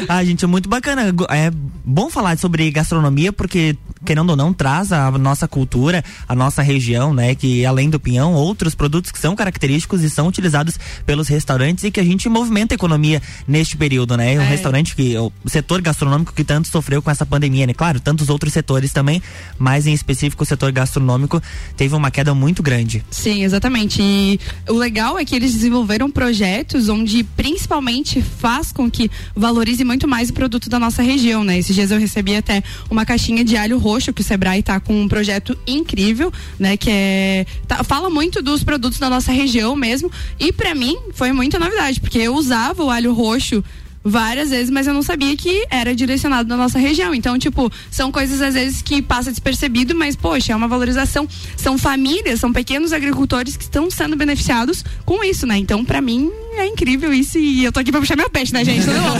[0.07, 1.13] Ah, gente, é muito bacana.
[1.29, 1.51] É
[1.85, 7.13] bom falar sobre gastronomia porque, querendo ou não, traz a nossa cultura, a nossa região,
[7.13, 7.35] né?
[7.35, 9.58] Que além do pinhão, outros produtos que são característicos
[10.03, 14.37] e são utilizados pelos restaurantes e que a gente movimenta a economia neste período, né?
[14.37, 14.45] O É.
[14.47, 17.73] restaurante que, o setor gastronômico que tanto sofreu com essa pandemia, né?
[17.73, 19.21] Claro, tantos outros setores também,
[19.57, 21.41] mas em específico o setor gastronômico
[21.75, 23.03] teve uma queda muito grande.
[23.11, 24.01] Sim, exatamente.
[24.01, 30.07] E o legal é que eles desenvolveram projetos onde principalmente faz com que valorize muito
[30.07, 31.57] mais o produto da nossa região, né?
[31.57, 35.01] Esses dias eu recebi até uma caixinha de alho roxo que o Sebrae tá com
[35.01, 36.77] um projeto incrível, né?
[36.77, 40.11] Que é tá- fala muito dos produtos da nossa região mesmo.
[40.39, 43.63] E pra mim foi muita novidade, porque eu usava o alho roxo
[44.03, 47.13] várias vezes, mas eu não sabia que era direcionado na nossa região.
[47.13, 51.27] Então, tipo, são coisas às vezes que passa despercebido, mas poxa, é uma valorização.
[51.57, 55.57] São famílias, são pequenos agricultores que estão sendo beneficiados com isso, né?
[55.57, 58.63] Então, pra mim é incrível isso e eu tô aqui pra puxar meu peixe, né,
[58.63, 58.85] gente?
[58.85, 59.19] Tudo bom?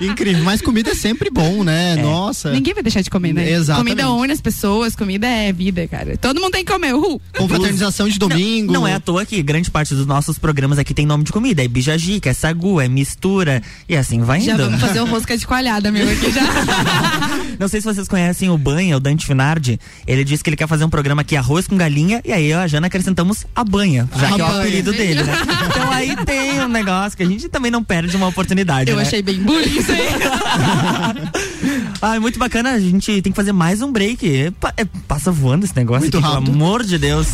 [0.04, 0.44] Incrível.
[0.44, 1.96] Mas comida é sempre bom, né?
[1.96, 2.50] Nossa.
[2.52, 3.50] Ninguém vai deixar de comer, né?
[3.50, 3.96] Exatamente.
[3.96, 6.16] Comida une as pessoas, comida é vida, cara.
[6.16, 7.20] Todo mundo tem que comer, uhul.
[7.36, 8.72] Confraternização de domingo.
[8.72, 11.32] Não, não é à toa que grande parte dos nossos programas aqui tem nome de
[11.32, 11.62] comida.
[11.64, 14.46] É bijajica, é sagu, é mistura e assim vai indo.
[14.46, 16.42] Já vamos fazer o rosca de coalhada, meu, aqui já.
[17.58, 19.78] Não sei se vocês conhecem o Banha, o Dante Finardi.
[20.06, 22.58] Ele disse que ele quer fazer um programa aqui arroz com galinha e aí eu
[22.58, 24.60] e a Jana acrescentamos a banha, já A que é o banha.
[24.60, 25.32] apelido dele, né?
[25.68, 29.02] Então aí tem um negócio que a gente também não perde uma oportunidade, Eu né?
[29.02, 30.02] achei bem bullying isso aí.
[32.04, 34.52] Ah, muito bacana, a gente tem que fazer mais um break.
[34.76, 36.46] É, passa voando esse negócio Muito aqui, rápido.
[36.50, 37.28] pelo amor de Deus.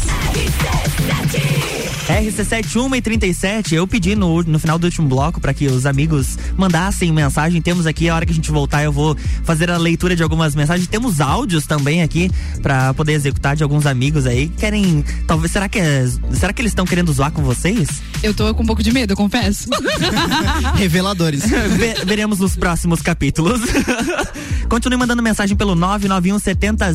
[2.09, 6.39] RC71 e 37, eu pedi no, no final do último bloco para que os amigos
[6.57, 7.61] mandassem mensagem.
[7.61, 10.55] Temos aqui, a hora que a gente voltar, eu vou fazer a leitura de algumas
[10.55, 10.89] mensagens.
[10.89, 12.31] Temos áudios também aqui
[12.63, 14.49] para poder executar de alguns amigos aí.
[14.49, 17.89] que Querem, talvez, será que é, será que eles estão querendo zoar com vocês?
[18.23, 19.69] Eu tô com um pouco de medo, eu confesso.
[20.77, 21.43] Reveladores.
[21.47, 23.61] Ve- veremos nos próximos capítulos.
[24.69, 26.87] Continue mandando mensagem pelo 991 70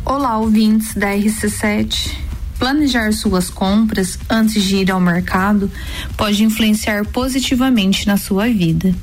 [0.03, 2.15] Olá, ouvintes da RC7.
[2.57, 5.69] Planejar suas compras antes de ir ao mercado
[6.17, 8.95] pode influenciar positivamente na sua vida.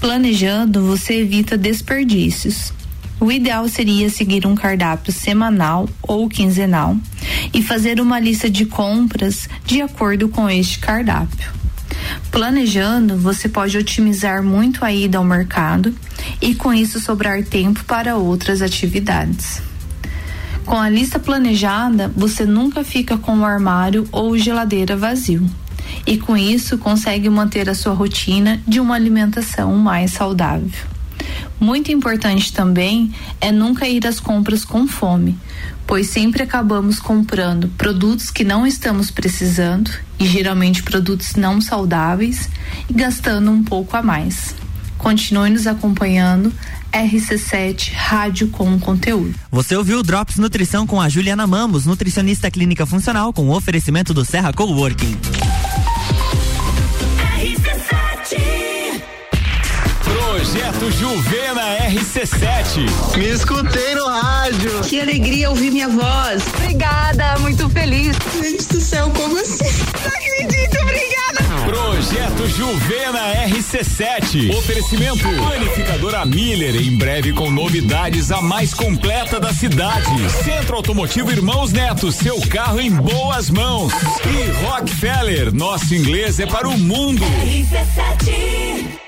[0.00, 2.72] Planejando, você evita desperdícios.
[3.20, 6.96] O ideal seria seguir um cardápio semanal ou quinzenal
[7.52, 11.50] e fazer uma lista de compras de acordo com este cardápio.
[12.30, 15.92] Planejando, você pode otimizar muito a ida ao mercado
[16.40, 19.60] e com isso sobrar tempo para outras atividades.
[20.64, 25.44] Com a lista planejada, você nunca fica com o armário ou geladeira vazio.
[26.06, 30.97] E com isso consegue manter a sua rotina de uma alimentação mais saudável.
[31.60, 35.36] Muito importante também é nunca ir às compras com fome,
[35.86, 42.48] pois sempre acabamos comprando produtos que não estamos precisando e geralmente produtos não saudáveis
[42.88, 44.54] e gastando um pouco a mais.
[44.98, 46.52] Continue nos acompanhando.
[46.92, 49.34] RC7 Rádio com conteúdo.
[49.50, 54.24] Você ouviu o Drops Nutrição com a Juliana Mamos, nutricionista clínica funcional, com oferecimento do
[54.24, 55.18] Serra Coworking.
[60.50, 63.18] Projeto Juvena RC7.
[63.18, 64.80] Me escutei no rádio.
[64.80, 66.42] Que alegria ouvir minha voz.
[66.56, 68.16] Obrigada, muito feliz.
[68.42, 69.66] Gente do céu, como assim?
[70.02, 71.66] Não acredito, obrigada.
[71.66, 74.56] Projeto Juvena RC7.
[74.56, 80.30] Oferecimento Panificadora Miller, em breve com novidades a mais completa da cidade.
[80.30, 83.92] Centro Automotivo Irmãos Neto, seu carro em boas mãos.
[84.24, 87.22] E Rockefeller, nosso inglês é para o mundo.
[87.22, 89.07] RC7.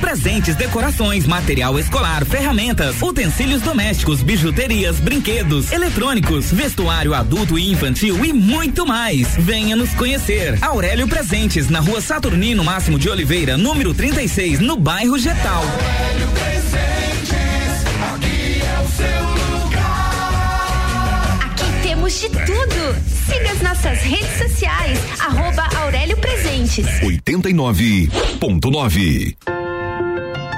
[0.00, 8.32] Presentes, decorações, material escolar, ferramentas, utensílios domésticos, bijuterias, brinquedos, eletrônicos, vestuário adulto e infantil e
[8.32, 9.34] muito mais.
[9.38, 10.56] Venha nos conhecer.
[10.62, 15.62] Aurélio Presentes, na rua Saturnino Máximo de Oliveira, número 36, no bairro Getal.
[15.62, 19.24] Aurélio Presentes, aqui é o seu
[19.64, 21.38] lugar.
[21.44, 22.96] Aqui temos de tudo.
[23.26, 26.86] Siga as nossas redes sociais, arroba Aurélio Presentes.
[27.02, 29.55] 89.9.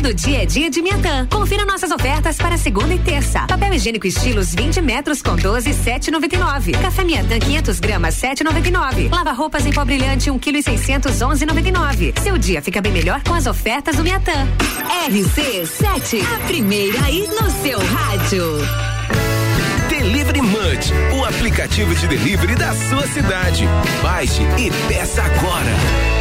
[0.00, 1.26] Todo dia é dia de Miatã.
[1.26, 3.40] Confira nossas ofertas para segunda e terça.
[3.40, 6.80] Papel higiênico estilos 20 metros com 12, 7,99.
[6.80, 9.12] Café Miatã 500 gramas, 7,99.
[9.14, 12.18] Lava roupas em pó brilhante 1 kg e 600, 11,99.
[12.18, 14.48] Seu dia fica bem melhor com as ofertas do Miatã.
[15.10, 18.42] RC7, a primeira aí no seu rádio.
[19.90, 23.68] Delivery Munch, o aplicativo de delivery da sua cidade.
[24.02, 26.19] Baixe e peça agora.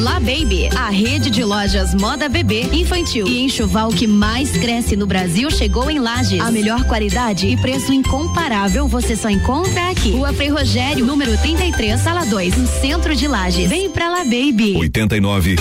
[0.00, 5.06] La Baby, a rede de lojas moda bebê, infantil e enxoval que mais cresce no
[5.06, 6.40] Brasil chegou em Lages.
[6.40, 10.12] A melhor qualidade e preço incomparável você só encontra aqui.
[10.12, 13.68] Rua Frei Rogério, número 33, sala 2, no centro de Lages.
[13.68, 14.74] Vem pra La Baby.
[14.78, 15.60] 89.9.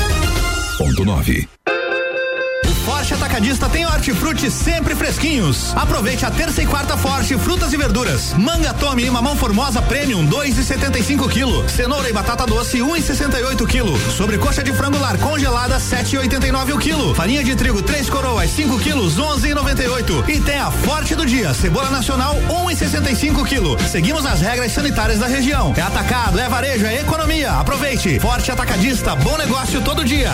[3.32, 5.74] Atacadista tem hortifruti sempre fresquinhos.
[5.74, 8.34] Aproveite a terça e quarta Forte frutas e verduras.
[8.34, 11.72] Manga Tome e mamão formosa premium 2,75 kg.
[11.72, 14.12] Cenoura e batata doce 1,68 kg.
[14.12, 17.16] Sobrecoxa de frango lar congelada 7,89 o quilo.
[17.16, 20.28] Farinha de trigo 3 coroas 5 quilos 11,98.
[20.28, 23.82] E tem a Forte do dia cebola nacional 1,65 kg.
[23.88, 25.74] Seguimos as regras sanitárias da região.
[25.78, 27.54] É atacado, é varejo, é economia.
[27.54, 28.20] Aproveite.
[28.20, 30.34] Forte Atacadista, bom negócio todo dia.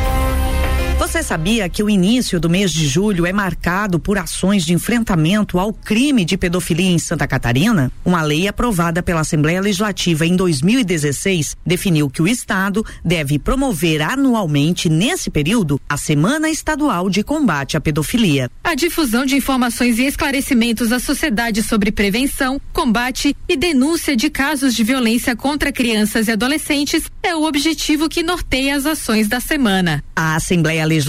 [1.11, 5.59] Você sabia que o início do mês de julho é marcado por ações de enfrentamento
[5.59, 7.91] ao crime de pedofilia em Santa Catarina?
[8.05, 14.87] Uma lei aprovada pela Assembleia Legislativa em 2016 definiu que o Estado deve promover anualmente,
[14.87, 18.49] nesse período, a Semana Estadual de Combate à Pedofilia.
[18.63, 24.73] A difusão de informações e esclarecimentos à sociedade sobre prevenção, combate e denúncia de casos
[24.73, 30.01] de violência contra crianças e adolescentes é o objetivo que norteia as ações da semana.
[30.15, 31.00] A Assembleia Legislativa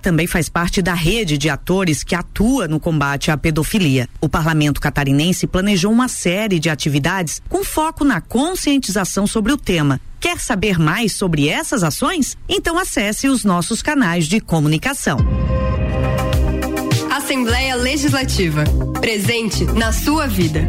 [0.00, 4.08] também faz parte da rede de atores que atua no combate à pedofilia.
[4.20, 10.00] O parlamento catarinense planejou uma série de atividades com foco na conscientização sobre o tema.
[10.20, 12.36] Quer saber mais sobre essas ações?
[12.48, 15.18] Então acesse os nossos canais de comunicação.
[17.10, 18.64] Assembleia Legislativa.
[19.00, 20.68] Presente na sua vida.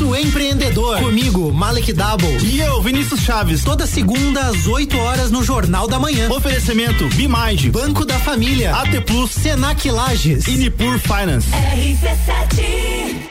[0.00, 0.98] Pulso Empreendedor.
[0.98, 2.38] Comigo, Malek Double.
[2.42, 3.62] E eu, Vinícius Chaves.
[3.62, 6.30] Toda segunda às 8 horas no Jornal da Manhã.
[6.30, 11.50] Oferecimento Bimage, Banco da Família, AT Plus, Senac Lages e Nipur Finance.
[11.50, 13.30] RC7.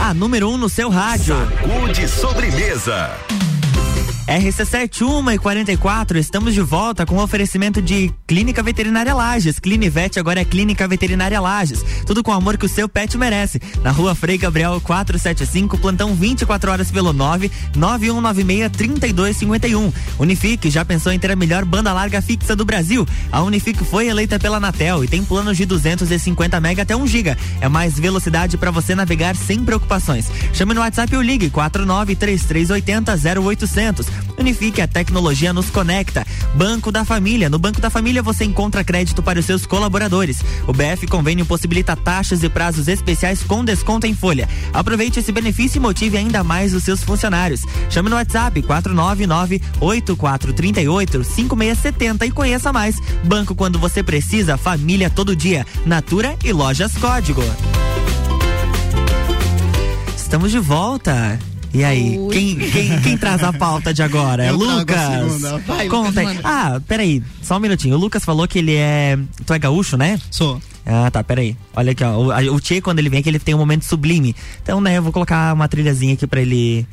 [0.00, 1.36] A número 1 um no seu rádio.
[1.36, 3.10] Sacude sobremesa.
[4.26, 9.58] RC7 1 e 44, estamos de volta com o oferecimento de Clínica Veterinária Lages.
[9.58, 11.84] Clinivet agora é Clínica Veterinária Lages.
[12.06, 13.60] Tudo com o amor que o seu pet merece.
[13.82, 19.92] Na rua Frei Gabriel 475, plantão 24 horas pelo 9 9196 3251.
[20.18, 23.06] Unifique, já pensou em ter a melhor banda larga fixa do Brasil?
[23.30, 27.36] A Unifique foi eleita pela Anatel e tem planos de 250 mega até 1 giga.
[27.60, 30.30] É mais velocidade para você navegar sem preocupações.
[30.54, 34.13] Chame no WhatsApp ou ligue 493380 0800.
[34.38, 36.26] Unifique, a tecnologia nos conecta.
[36.54, 37.48] Banco da Família.
[37.48, 40.42] No Banco da Família você encontra crédito para os seus colaboradores.
[40.66, 44.48] O BF Convênio possibilita taxas e prazos especiais com desconto em folha.
[44.72, 47.62] Aproveite esse benefício e motive ainda mais os seus funcionários.
[47.90, 53.00] Chame no WhatsApp 499 8438 5670 e conheça mais.
[53.24, 55.66] Banco quando você precisa, família todo dia.
[55.86, 57.42] Natura e Lojas Código.
[60.16, 61.38] Estamos de volta.
[61.74, 64.44] E aí, quem, quem, quem, traz a pauta de agora?
[64.44, 65.42] É Eu Lucas?
[65.66, 66.26] Vai, Conta aí.
[66.26, 66.44] Lucas.
[66.44, 67.96] Ah, peraí, só um minutinho.
[67.96, 69.18] O Lucas falou que ele é.
[69.44, 70.20] Tu é gaúcho, né?
[70.30, 70.62] Sou.
[70.86, 71.56] Ah, tá, peraí.
[71.74, 72.16] Olha aqui, ó.
[72.16, 74.36] O, o Tchê, quando ele vem aqui, ele tem um momento sublime.
[74.62, 76.86] Então, né, eu vou colocar uma trilhazinha aqui pra ele.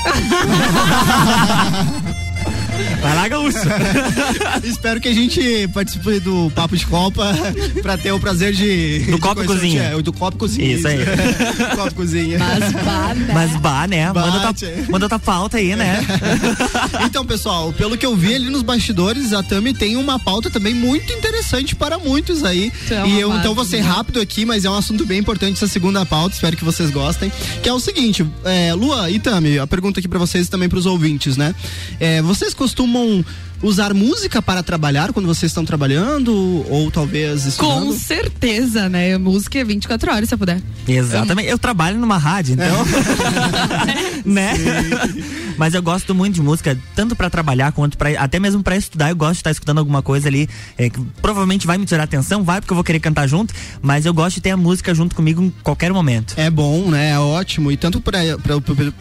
[3.00, 3.58] Vai lá, gaúcho.
[4.64, 7.32] Espero que a gente participe do Papo de Copa
[7.82, 9.00] pra ter o prazer de.
[9.00, 9.96] Do de Copo Cozinha.
[9.96, 10.76] O do Copo Cozinha.
[10.76, 10.98] Isso aí.
[11.76, 12.38] Copo Cozinha.
[12.38, 13.30] Mas bah, né?
[13.34, 14.06] Mas bah, né?
[14.06, 14.66] Manda tua, Bate.
[14.88, 16.00] manda tua pauta aí, né?
[17.04, 20.74] Então, pessoal, pelo que eu vi ali nos bastidores, a Tami tem uma pauta também
[20.74, 22.72] muito interessante para muitos aí.
[22.90, 25.68] É e eu então vou ser rápido aqui, mas é um assunto bem importante essa
[25.68, 27.30] segunda pauta, espero que vocês gostem.
[27.62, 30.68] Que é o seguinte, é, Lua e Tami, a pergunta aqui para vocês e também
[30.68, 31.54] para os ouvintes, né?
[31.98, 33.24] É, vocês costumam costumam
[33.62, 36.34] usar música para trabalhar quando vocês estão trabalhando
[36.68, 37.86] ou talvez estudando?
[37.86, 39.18] Com certeza, né?
[39.18, 40.60] Música é 24 horas se eu puder.
[40.88, 41.48] Exatamente.
[41.48, 42.84] Eu trabalho numa rádio, então.
[44.24, 44.52] né?
[45.56, 49.10] Mas eu gosto muito de música, tanto pra trabalhar quanto para até mesmo pra estudar.
[49.10, 50.48] Eu gosto de estar escutando alguma coisa ali
[50.78, 53.52] é, que provavelmente vai me tirar atenção, vai porque eu vou querer cantar junto,
[53.82, 56.34] mas eu gosto de ter a música junto comigo em qualquer momento.
[56.36, 57.10] É bom, né?
[57.10, 57.70] É ótimo.
[57.70, 58.20] E tanto para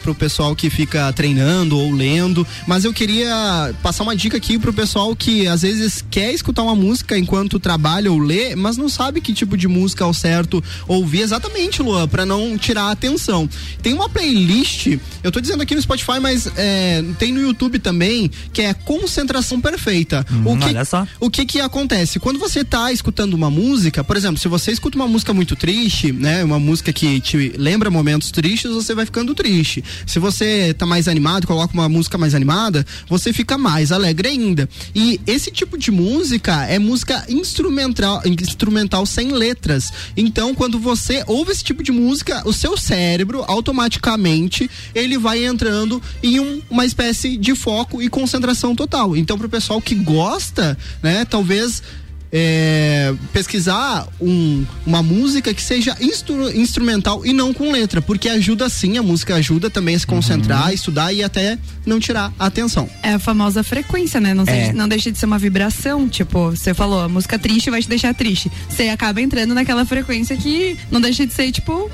[0.05, 2.45] o pessoal que fica treinando ou lendo.
[2.67, 6.75] Mas eu queria passar uma dica aqui pro pessoal que às vezes quer escutar uma
[6.75, 11.21] música enquanto trabalha ou lê, mas não sabe que tipo de música ao certo ouvir
[11.21, 13.47] exatamente, Lua, para não tirar a atenção.
[13.81, 18.31] Tem uma playlist, eu tô dizendo aqui no Spotify, mas é, tem no YouTube também,
[18.53, 20.25] que é Concentração Perfeita.
[20.45, 21.07] o que, Hum, olha só.
[21.19, 22.19] o que que acontece?
[22.19, 26.11] Quando você tá escutando uma música, por exemplo, se você escuta uma música muito triste,
[26.11, 26.43] né?
[26.43, 29.83] Uma música que te lembra momentos tristes, você vai ficando triste.
[30.05, 34.69] Se você tá mais animado, coloca uma música mais animada, você fica mais alegre ainda.
[34.95, 39.91] E esse tipo de música é música instrumental, instrumental sem letras.
[40.15, 46.01] Então, quando você ouve esse tipo de música, o seu cérebro automaticamente ele vai entrando
[46.23, 49.15] em um- uma espécie de foco e concentração total.
[49.15, 51.83] Então, pro pessoal que gosta, né, talvez
[52.31, 58.69] é, pesquisar um- uma música que seja instru- instrumental e não com letra, porque ajuda
[58.69, 62.89] sim, a música ajuda também a se concentrar, estudar e até não tirar a atenção.
[63.01, 64.33] É a famosa frequência, né?
[64.33, 64.45] Não, É.
[64.65, 66.07] seja- não deixa de ser uma vibração.
[66.07, 68.51] Tipo, você falou, a música triste vai te deixar triste.
[68.69, 71.89] Você acaba entrando naquela frequência que não deixa de ser, tipo,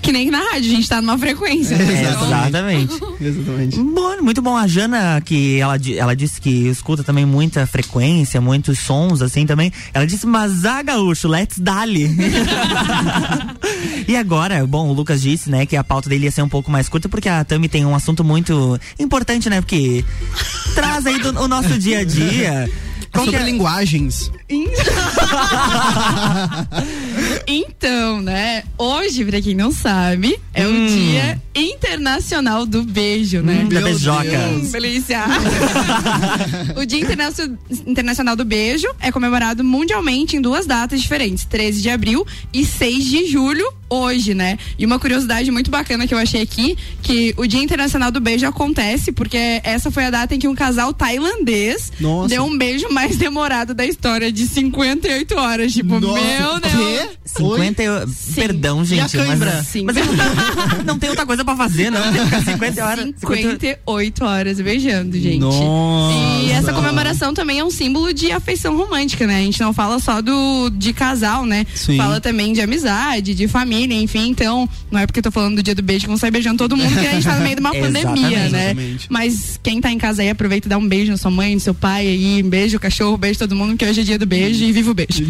[0.00, 1.76] que nem na rádio, a gente tá numa frequência.
[1.76, 2.10] né?
[2.10, 2.94] Então, Exatamente.
[3.20, 3.78] Exatamente.
[3.78, 4.56] Bom, muito bom.
[4.56, 9.72] A Jana, que ela, ela disse que escuta também muita frequência, muitos sons assim também.
[9.92, 12.08] Ela disse, mas ah, gaúcho, let's dali.
[14.06, 16.70] e agora, bom, o Lucas disse, né, que a pauta dele ia ser um pouco
[16.70, 20.04] mais curta, porque a Tami tem um assunto muito importante, né, porque
[20.74, 22.70] traz aí do, o nosso dia a dia.
[23.12, 24.32] Qual que Sobre é- linguagens.
[27.46, 28.62] Então, né?
[28.78, 30.84] Hoje, pra quem não sabe, é Hum.
[30.84, 33.62] o Dia Internacional do Beijo, né?
[33.64, 34.22] Hum, da beijoca.
[34.22, 35.22] Hum, delícia.
[36.76, 41.90] o Dia Internacio- Internacional do Beijo é comemorado mundialmente em duas datas diferentes: 13 de
[41.90, 44.58] abril e 6 de julho, hoje, né?
[44.78, 48.46] E uma curiosidade muito bacana que eu achei aqui, que o Dia Internacional do Beijo
[48.46, 52.28] acontece porque essa foi a data em que um casal tailandês Nossa.
[52.28, 55.72] deu um beijo mais demorado da história de 58 horas.
[55.72, 56.72] Tipo, Nossa, meu Deus.
[56.72, 57.08] quê?
[57.24, 59.16] 50 eu- Perdão, gente.
[59.16, 59.52] E a cãibra?
[59.56, 59.84] Mas, Sim.
[59.84, 62.00] mas eu não, não tem outra coisa pra fazer, não.
[62.02, 63.04] Tem que ficar 50 horas.
[63.04, 65.38] 50 58 horas beijando, gente.
[65.38, 66.16] Nossa.
[66.44, 69.36] E essa comemoração também é um símbolo de afeição romântica, né?
[69.36, 71.64] A gente não fala só do de casal, né?
[71.74, 71.96] Sim.
[71.96, 74.28] Fala também de amizade, de família, enfim.
[74.28, 76.58] Então, não é porque eu tô falando do dia do beijo que vão sair beijando
[76.58, 78.52] todo mundo, que a gente tá no meio de uma pandemia, Exatamente.
[78.52, 78.64] né?
[78.66, 79.06] Exatamente.
[79.08, 81.60] Mas quem tá em casa aí, aproveita e dá um beijo na sua mãe, no
[81.60, 84.64] seu pai aí, um beijo, cachorro, beijo todo mundo, que hoje é dia do beijo
[84.64, 85.22] e viva o beijo.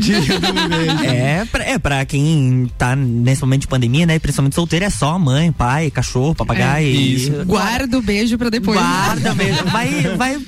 [1.05, 4.19] É, pra, é, pra quem tá nesse momento de pandemia, né?
[4.19, 6.87] Principalmente solteiro, é só mãe, pai, cachorro, papagaio.
[6.89, 8.79] e- Guarda o beijo pra depois.
[8.79, 9.71] Guarda mesmo.
[9.71, 10.39] Vai, vai,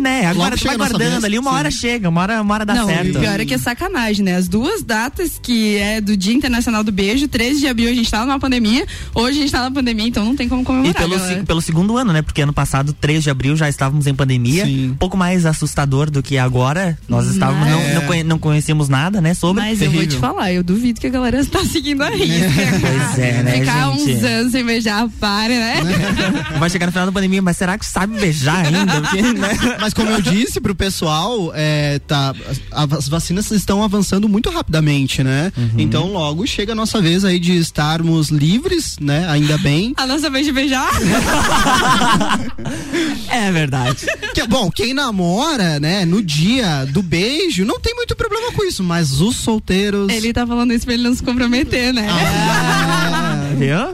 [0.00, 0.26] né?
[0.26, 1.56] Agora tu vai guardando vez, ali, uma sim.
[1.56, 3.16] hora chega, uma hora, uma hora dá não, certo.
[3.16, 4.36] o pior é que é sacanagem, né?
[4.36, 8.10] As duas datas que é do Dia Internacional do Beijo, 13 de abril a gente
[8.10, 10.90] tava numa pandemia, hoje a gente tá na pandemia, então não tem como comemorar.
[10.90, 12.22] E pelo, se- pelo segundo ano, né?
[12.22, 14.64] Porque ano passado, 3 de abril, já estávamos em pandemia.
[14.66, 16.98] Um pouco mais assustador do que agora.
[17.08, 19.34] Nós estávamos, não, Mas- não, conhe- não conhecíamos nada, né?
[19.34, 19.62] Sobre.
[19.62, 22.48] Mas eu vou te falar, eu duvido que a galera tá seguindo a risca.
[22.80, 24.10] Pois é, né, Ficar gente?
[24.18, 25.74] uns anos sem beijar, para, né?
[26.58, 29.00] Vai chegar no final da pandemia, mas será que sabe beijar ainda?
[29.00, 29.48] Porque, né?
[29.80, 32.34] Mas como eu disse pro pessoal, é, tá,
[32.70, 35.52] as, as vacinas estão avançando muito rapidamente, né?
[35.56, 35.70] Uhum.
[35.78, 39.26] Então logo chega a nossa vez aí de estarmos livres, né?
[39.28, 39.92] Ainda bem.
[39.96, 40.90] A nossa vez de beijar?
[43.28, 44.06] É verdade.
[44.34, 48.82] Que, bom, quem namora, né, no dia do beijo, não tem muito problema com isso,
[48.82, 50.12] mas os solteiros.
[50.12, 52.06] Ele tá falando isso pra ele não se comprometer, né?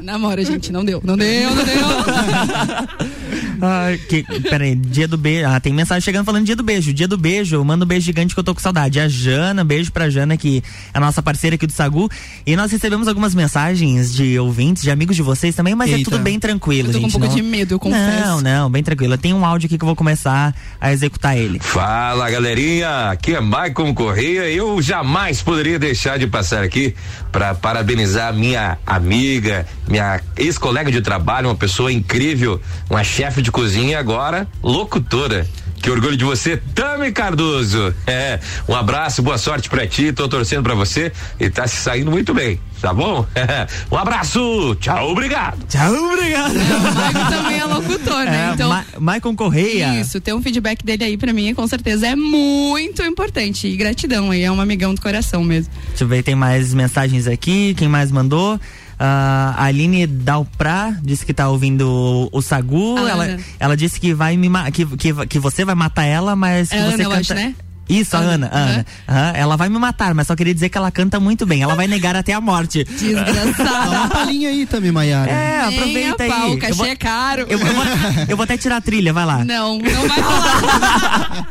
[0.02, 2.98] Namora, gente, não deu, não deu, não deu.
[3.60, 5.48] Ah, que, peraí, dia do beijo.
[5.48, 6.92] Ah, tem mensagem chegando falando dia do beijo.
[6.94, 9.00] Dia do beijo, manda um beijo gigante que eu tô com saudade.
[9.00, 10.62] A Jana, beijo pra Jana, que
[10.94, 12.08] é a nossa parceira aqui do Sagu.
[12.46, 16.04] E nós recebemos algumas mensagens de ouvintes, de amigos de vocês também, mas é Eita.
[16.10, 17.16] tudo bem tranquilo, Eu tô com gente.
[17.16, 18.26] um pouco não- de medo, eu confesso.
[18.28, 19.18] Não, não, bem tranquilo.
[19.18, 21.58] Tem um áudio aqui que eu vou começar a executar ele.
[21.58, 24.48] Fala galerinha, aqui é Maicon Correia.
[24.48, 26.94] Eu jamais poderia deixar de passar aqui
[27.32, 33.92] para parabenizar minha amiga, minha ex-colega de trabalho, uma pessoa incrível, uma chefe de cozinha
[33.92, 35.46] e agora locutora.
[35.80, 37.94] Que orgulho de você, Tami Cardoso.
[38.04, 42.10] É, um abraço, boa sorte pra ti, tô torcendo pra você e tá se saindo
[42.10, 43.24] muito bem, tá bom?
[43.90, 45.56] um abraço, tchau, obrigado.
[45.68, 46.54] Tchau, obrigado.
[46.58, 48.48] O Maicon também é locutor, né?
[48.50, 48.68] É, Então.
[48.68, 50.00] Ma Maicon Correia.
[50.00, 53.68] Isso, ter um feedback dele aí pra mim, com certeza, é muito importante.
[53.68, 55.72] E gratidão aí, é um amigão do coração mesmo.
[55.90, 57.72] Deixa eu ver, tem mais mensagens aqui.
[57.74, 58.58] Quem mais mandou?
[58.98, 62.96] Ah, a Aline Dalprá disse que tá ouvindo o, Sagu.
[62.98, 63.40] A Ela, Ana.
[63.60, 66.82] ela disse que vai me que, que, que você vai matar ela, mas que É
[66.84, 67.16] você Ana, canta.
[67.20, 67.54] acho, né?
[67.88, 68.86] Isso, a Ana, Ana.
[69.08, 71.62] Aham, ela vai me matar, mas só queria dizer que ela canta muito bem.
[71.62, 72.84] Ela vai negar até a morte.
[72.84, 73.64] Desgraçada.
[73.88, 75.30] Dá uma palhinha aí também, Maiara.
[75.30, 76.54] É, Nem aproveita a pau, aí.
[76.54, 77.46] o cachê Eu vou- é caro.
[77.48, 77.84] Eu, eu vou,
[78.28, 79.44] eu vou até tirar a trilha, vai lá.
[79.44, 81.48] Não, não vai rolar.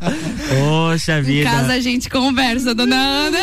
[0.49, 1.49] Poxa em vida.
[1.49, 3.37] casa a gente conversa, dona Ana.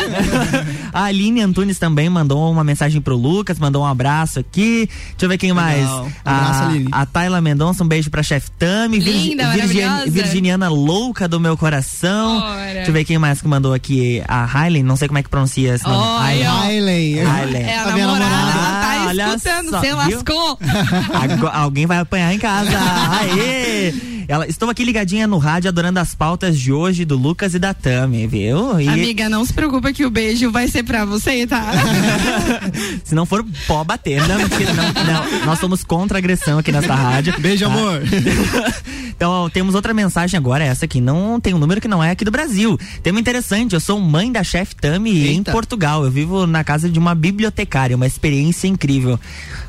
[0.93, 4.89] A Aline Antunes também mandou uma mensagem pro Lucas, mandou um abraço aqui.
[5.11, 5.85] Deixa eu ver quem mais.
[5.89, 6.89] Um abraço, a, Aline.
[6.93, 8.99] a Tayla Mendonça, um beijo pra Chef Tami.
[9.01, 10.11] Linda, maravilhosa.
[10.11, 12.39] Virginiana louca do meu coração.
[12.39, 12.84] Ora.
[12.85, 14.23] Deixa eu ver quem mais que mandou aqui.
[14.29, 15.97] A Hailey, não sei como é que pronuncia esse nome.
[15.97, 16.19] Ó.
[16.21, 17.21] Hailey.
[17.21, 17.63] Hailey.
[17.63, 18.65] É a A minha namorada, namorada.
[19.17, 19.97] tá Ah, escutando, só, você viu?
[19.97, 20.59] lascou.
[21.53, 22.71] Alguém vai apanhar em casa.
[23.21, 23.93] Aê!
[24.27, 27.75] Ela, estou aqui ligadinha no rádio, adorando as pautas de hoje do Lucas e da
[27.75, 28.81] Tami, viu?
[28.81, 31.73] E Amiga, não se preocupa que o beijo vai ser pra você, tá?
[33.05, 34.27] se não for, pó bater.
[34.27, 35.47] Não, mentira, não, não.
[35.47, 37.35] Nós somos contra a agressão aqui nessa rádio.
[37.41, 37.73] Beijo, tá?
[37.73, 38.01] amor.
[39.17, 42.11] Então, ó, temos outra mensagem agora, essa aqui não tem um número que não é
[42.11, 42.77] aqui do Brasil.
[43.01, 45.53] Tema interessante, eu sou mãe da chefe Tami em Eita.
[45.53, 46.05] Portugal.
[46.05, 49.19] Eu vivo na casa de uma bibliotecária, uma experiência incrível.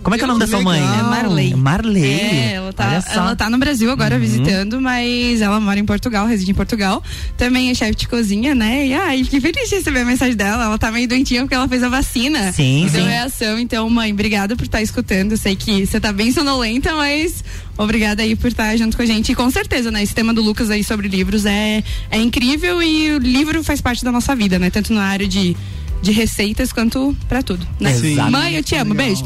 [0.05, 0.79] Como é que é o nome da sua mãe?
[0.79, 1.55] É Marley.
[1.55, 2.03] Marley.
[2.03, 3.03] É, ela tá.
[3.07, 3.21] Uhum.
[3.23, 7.01] ela tá no Brasil agora visitando, mas ela mora em Portugal, reside em Portugal.
[7.35, 8.85] Também é chefe de cozinha, né?
[8.85, 10.65] E ai, fiquei feliz de receber a mensagem dela.
[10.65, 12.51] Ela tá meio doentinha porque ela fez a vacina.
[12.51, 13.09] Sim, Deu sim.
[13.09, 13.57] reação.
[13.57, 15.31] Então, mãe, obrigada por estar escutando.
[15.31, 17.43] Eu Sei que você tá bem sonolenta, mas
[17.75, 19.31] obrigada aí por estar junto com a gente.
[19.31, 20.03] E com certeza, né?
[20.03, 24.05] Esse tema do Lucas aí sobre livros é, é incrível e o livro faz parte
[24.05, 24.69] da nossa vida, né?
[24.69, 25.57] Tanto na área de.
[26.05, 27.67] De receitas quanto pra tudo.
[27.79, 27.91] Né?
[28.29, 29.23] Mãe, eu te amo, beijo.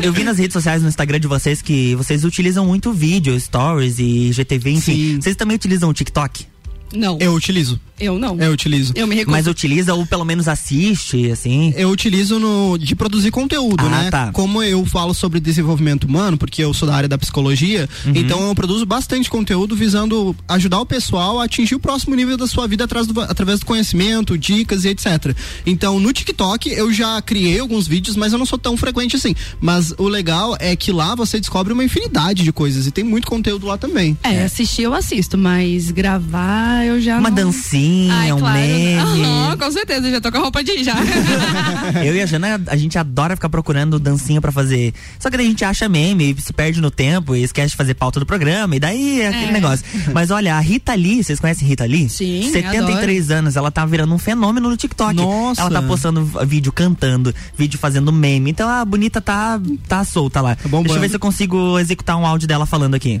[0.00, 3.98] Eu vi nas redes sociais, no Instagram de vocês, que vocês utilizam muito vídeo, stories
[3.98, 5.20] e GTV, enfim.
[5.20, 6.46] Vocês também utilizam o TikTok?
[6.92, 7.18] Não.
[7.20, 7.78] Eu utilizo.
[7.98, 8.36] Eu não.
[8.40, 8.92] Eu utilizo.
[8.96, 9.30] Eu me recuso.
[9.36, 11.72] Mas utiliza ou pelo menos assiste, assim?
[11.76, 14.10] Eu utilizo no, de produzir conteúdo, Ah, né?
[14.10, 14.32] tá.
[14.32, 18.12] Como eu falo sobre desenvolvimento humano, porque eu sou da área da psicologia, Uhum.
[18.16, 22.48] então eu produzo bastante conteúdo visando ajudar o pessoal a atingir o próximo nível da
[22.48, 25.34] sua vida atrás do- através do conhecimento, dicas e etc.
[25.64, 29.36] Então, no TikTok eu já criei alguns vídeos, mas eu não sou tão frequente assim.
[29.60, 33.28] Mas o legal é que lá você descobre uma infinidade de coisas e tem muito
[33.28, 34.18] conteúdo lá também.
[34.24, 37.36] É, assistir eu assisto, mas gravar eu já Uma não...
[37.36, 38.58] dancinha, Ai, um claro.
[38.58, 38.94] meme.
[39.24, 40.94] Aham, com certeza, já tô com a roupa de já.
[42.04, 44.92] Eu e a Jana, a gente adora ficar procurando dancinha pra fazer.
[45.18, 47.94] Só que daí a gente acha meme, se perde no tempo e esquece de fazer
[47.94, 48.74] pauta do programa.
[48.76, 49.52] E daí é aquele É.
[49.52, 49.84] negócio.
[50.12, 52.08] Mas olha, a Rita Lee, vocês conhecem Rita Lee?
[52.08, 55.14] Sim, 73 anos, ela tá virando um fenômeno no TikTok.
[55.14, 55.60] Nossa.
[55.60, 58.50] Ela tá postando vídeo cantando, vídeo fazendo meme.
[58.50, 60.56] Então a bonita tá, tá solta lá.
[60.64, 63.20] Deixa eu ver se eu consigo executar um áudio dela falando aqui.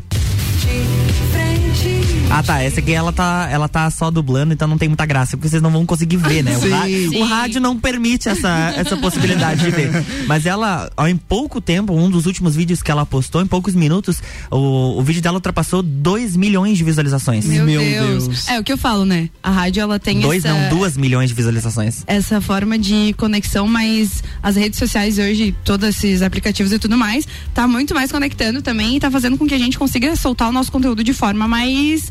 [2.34, 2.60] Ah, tá.
[2.60, 5.62] Essa aqui ela tá, ela tá só dublando, então não tem muita graça, porque vocês
[5.62, 6.56] não vão conseguir ver, né?
[6.56, 7.22] O, Sim.
[7.22, 9.90] o rádio não permite essa, essa possibilidade de ver.
[10.26, 13.76] Mas ela, ó, em pouco tempo, um dos últimos vídeos que ela postou, em poucos
[13.76, 14.20] minutos,
[14.50, 17.44] o, o vídeo dela ultrapassou 2 milhões de visualizações.
[17.44, 18.48] Meu, Deus.
[18.48, 19.30] É o que eu falo, né?
[19.40, 22.02] A rádio ela tem Dois, essa não, duas milhões de visualizações.
[22.04, 27.28] essa forma de conexão, mas as redes sociais hoje, todos esses aplicativos e tudo mais,
[27.54, 30.52] tá muito mais conectando também e tá fazendo com que a gente consiga soltar o
[30.52, 32.10] nosso conteúdo de forma mais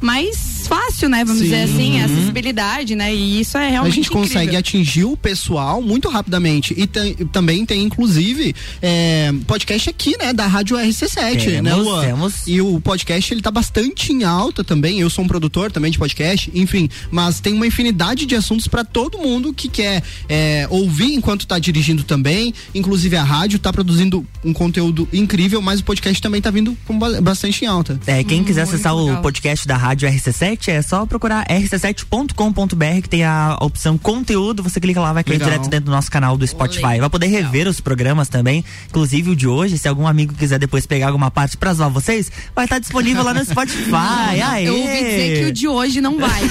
[0.00, 1.24] mais fácil, né?
[1.24, 1.48] Vamos Sim.
[1.48, 2.04] dizer assim, Uhum.
[2.04, 3.14] acessibilidade, né?
[3.14, 4.58] E isso é A realmente gente consegue incrível.
[4.60, 6.74] atingir o pessoal muito rapidamente.
[6.76, 10.32] E tem- também tem, inclusive, é, podcast aqui, né?
[10.32, 12.04] Da Rádio RC7, né, Temos, Luan?
[12.04, 12.34] temos.
[12.46, 15.00] E o podcast, ele tá bastante em alta também.
[15.00, 16.88] Eu sou um produtor também de podcast, enfim.
[17.10, 21.58] Mas tem uma infinidade de assuntos para todo mundo que quer é, ouvir enquanto tá
[21.58, 22.54] dirigindo também.
[22.74, 26.76] Inclusive, a rádio tá produzindo um conteúdo incrível, mas o podcast também tá vindo
[27.22, 27.98] bastante em alta.
[28.06, 33.24] É, quem quiser acessar o podcast da Rádio RC7 é só procurar rc7.com.br que tem
[33.24, 35.48] a opção conteúdo, você clica lá, vai cair Legal.
[35.50, 36.98] direto dentro do nosso canal do Spotify.
[37.00, 40.86] Vai poder rever os programas também, inclusive o de hoje, se algum amigo quiser depois
[40.86, 44.40] pegar alguma parte pra zoar vocês, vai estar disponível lá no Spotify.
[44.42, 44.66] Aê!
[44.70, 46.40] Eu ouvi dizer que o de hoje não vai.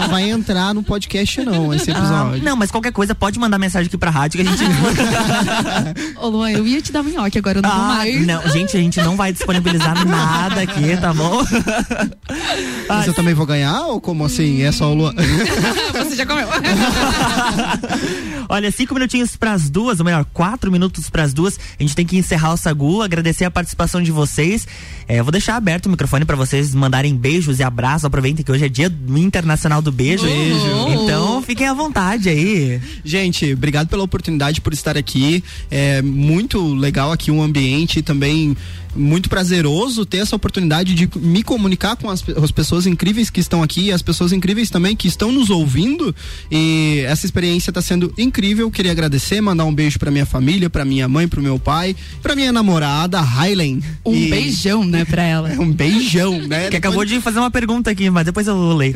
[0.00, 2.42] Não vai entrar no podcast, não, esse Ah, episódio.
[2.44, 4.64] não, mas qualquer coisa pode mandar mensagem aqui pra rádio que a gente.
[6.18, 8.26] Ô Luan, eu ia te dar um nhoque, agora eu não vou Ah, mais.
[8.26, 11.42] não, gente, a gente não vai disponibilizar nada aqui, tá bom?
[12.88, 14.62] Mas eu também vou ganhar ou como assim?
[14.62, 15.14] É só o Luan?
[15.92, 16.46] Você já comeu.
[18.48, 21.58] Olha, cinco minutinhos pras duas, ou melhor, quatro minutos pras duas.
[21.78, 24.66] A gente tem que encerrar o Sagu, agradecer a participação de vocês.
[25.06, 28.04] É, eu vou deixar aberto o microfone pra vocês mandarem beijos e abraços.
[28.04, 30.24] Aproveitem que hoje é dia internacional do beijo.
[30.24, 30.88] Beijo.
[30.88, 32.80] Então, fiquem à vontade aí.
[33.04, 35.44] Gente, obrigado pela oportunidade por estar aqui.
[35.70, 38.56] É muito legal aqui um ambiente também
[38.94, 43.62] muito prazeroso ter essa oportunidade de me comunicar com as, as pessoas incríveis que estão
[43.62, 46.14] aqui, as pessoas incríveis também que estão nos ouvindo.
[46.50, 48.70] E essa experiência está sendo incrível.
[48.70, 51.94] Queria agradecer, mandar um beijo para minha família, para minha mãe, para o meu pai,
[52.22, 53.82] para minha namorada, Hailen.
[54.04, 55.50] Um beijão, né, pra ela.
[55.50, 56.70] É um beijão, né?
[56.70, 58.94] Que acabou de fazer uma pergunta aqui, mas depois eu leio.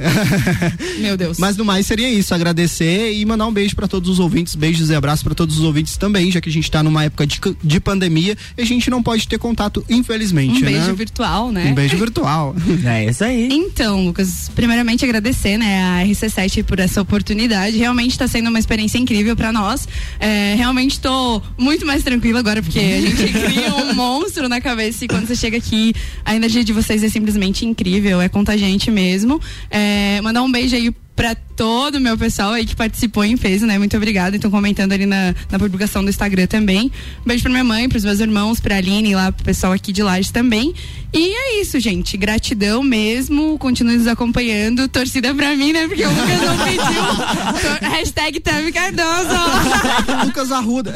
[1.00, 1.36] Meu Deus.
[1.38, 4.88] Mas no mais seria isso, agradecer e mandar um beijo para todos os ouvintes, beijos
[4.88, 7.40] e abraços para todos os ouvintes também, já que a gente tá numa época de,
[7.62, 10.92] de pandemia e a gente não pode ter contato, infelizmente, Um beijo né?
[10.92, 11.66] virtual, né?
[11.66, 12.54] Um beijo virtual.
[12.84, 13.48] É isso aí.
[13.50, 17.76] Então, Lucas, primeiramente agradecer, né, a RC7 por essa oportunidade.
[17.76, 19.88] Realmente está sendo uma experiência incrível para nós.
[20.20, 25.04] É, realmente tô muito mais tranquila agora, porque a gente cria um monstro na cabeça
[25.04, 29.40] e quando você chega aqui, a energia de vocês é simplesmente incrível, é contagiante mesmo.
[29.70, 33.66] É, mandar um beijo aí pra todo o meu pessoal aí que participou em peso,
[33.66, 33.78] né?
[33.78, 34.36] Muito obrigada.
[34.36, 36.90] Então, comentando ali na, na publicação do Instagram também.
[37.22, 40.02] Um beijo pra minha mãe, pros meus irmãos, pra Aline, lá pro pessoal aqui de
[40.02, 40.74] Lages também.
[41.12, 42.16] E é isso, gente.
[42.16, 43.56] Gratidão mesmo.
[43.58, 44.88] Continue nos acompanhando.
[44.88, 45.86] Torcida pra mim, né?
[45.86, 47.80] Porque o Lucas não pediu.
[47.88, 50.26] Hashtag Tami Cardoso.
[50.26, 50.92] Lucas Arruda.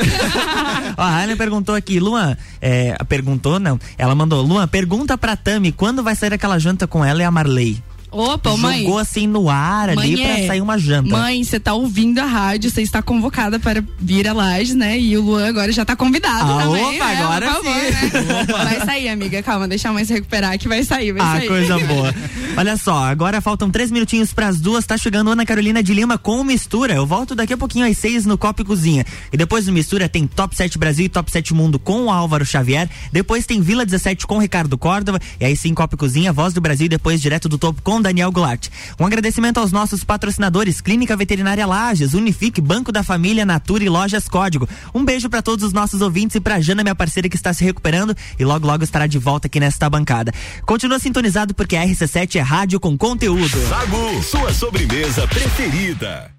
[0.96, 5.70] Ó, a Ana perguntou aqui, Luan, é, perguntou, não, ela mandou, Luan, pergunta pra Tami
[5.70, 7.82] quando vai sair aquela janta com ela e a Marley.
[8.10, 8.80] Opa, mãe.
[8.82, 10.46] Jogou assim no ar ali Mãe, pra é.
[10.46, 11.10] sair uma janta.
[11.10, 14.98] Mãe, você tá ouvindo a rádio, você está convocada para vir a Lages, né?
[14.98, 16.84] E o Luan agora já tá convidado Ah, também.
[16.96, 17.22] opa, né?
[17.22, 18.46] agora favor, né?
[18.48, 19.42] Vai sair, amiga.
[19.42, 21.48] Calma, deixa a mãe se recuperar que vai sair, vai Ah, sair.
[21.48, 22.14] coisa boa.
[22.56, 24.84] Olha só, agora faltam três minutinhos pras duas.
[24.86, 26.94] Tá chegando Ana Carolina de Lima com Mistura.
[26.94, 29.04] Eu volto daqui a pouquinho às seis no Copa e Cozinha.
[29.32, 32.44] E depois do Mistura tem Top 7 Brasil e Top 7 Mundo com o Álvaro
[32.46, 32.88] Xavier.
[33.12, 35.20] Depois tem Vila 17 com o Ricardo Córdova.
[35.40, 37.97] E aí sim, Copa e Cozinha, Voz do Brasil e depois direto do topo com
[38.00, 38.68] Daniel Goulart.
[38.98, 44.28] Um agradecimento aos nossos patrocinadores: Clínica Veterinária Lages, Unifique, Banco da Família, Natura e Lojas
[44.28, 44.68] Código.
[44.94, 47.64] Um beijo pra todos os nossos ouvintes e pra Jana, minha parceira que está se
[47.64, 50.32] recuperando e logo logo estará de volta aqui nesta bancada.
[50.64, 53.58] Continua sintonizado porque a RC7 é rádio com conteúdo.
[53.68, 56.30] Sagu, sua sobremesa preferida.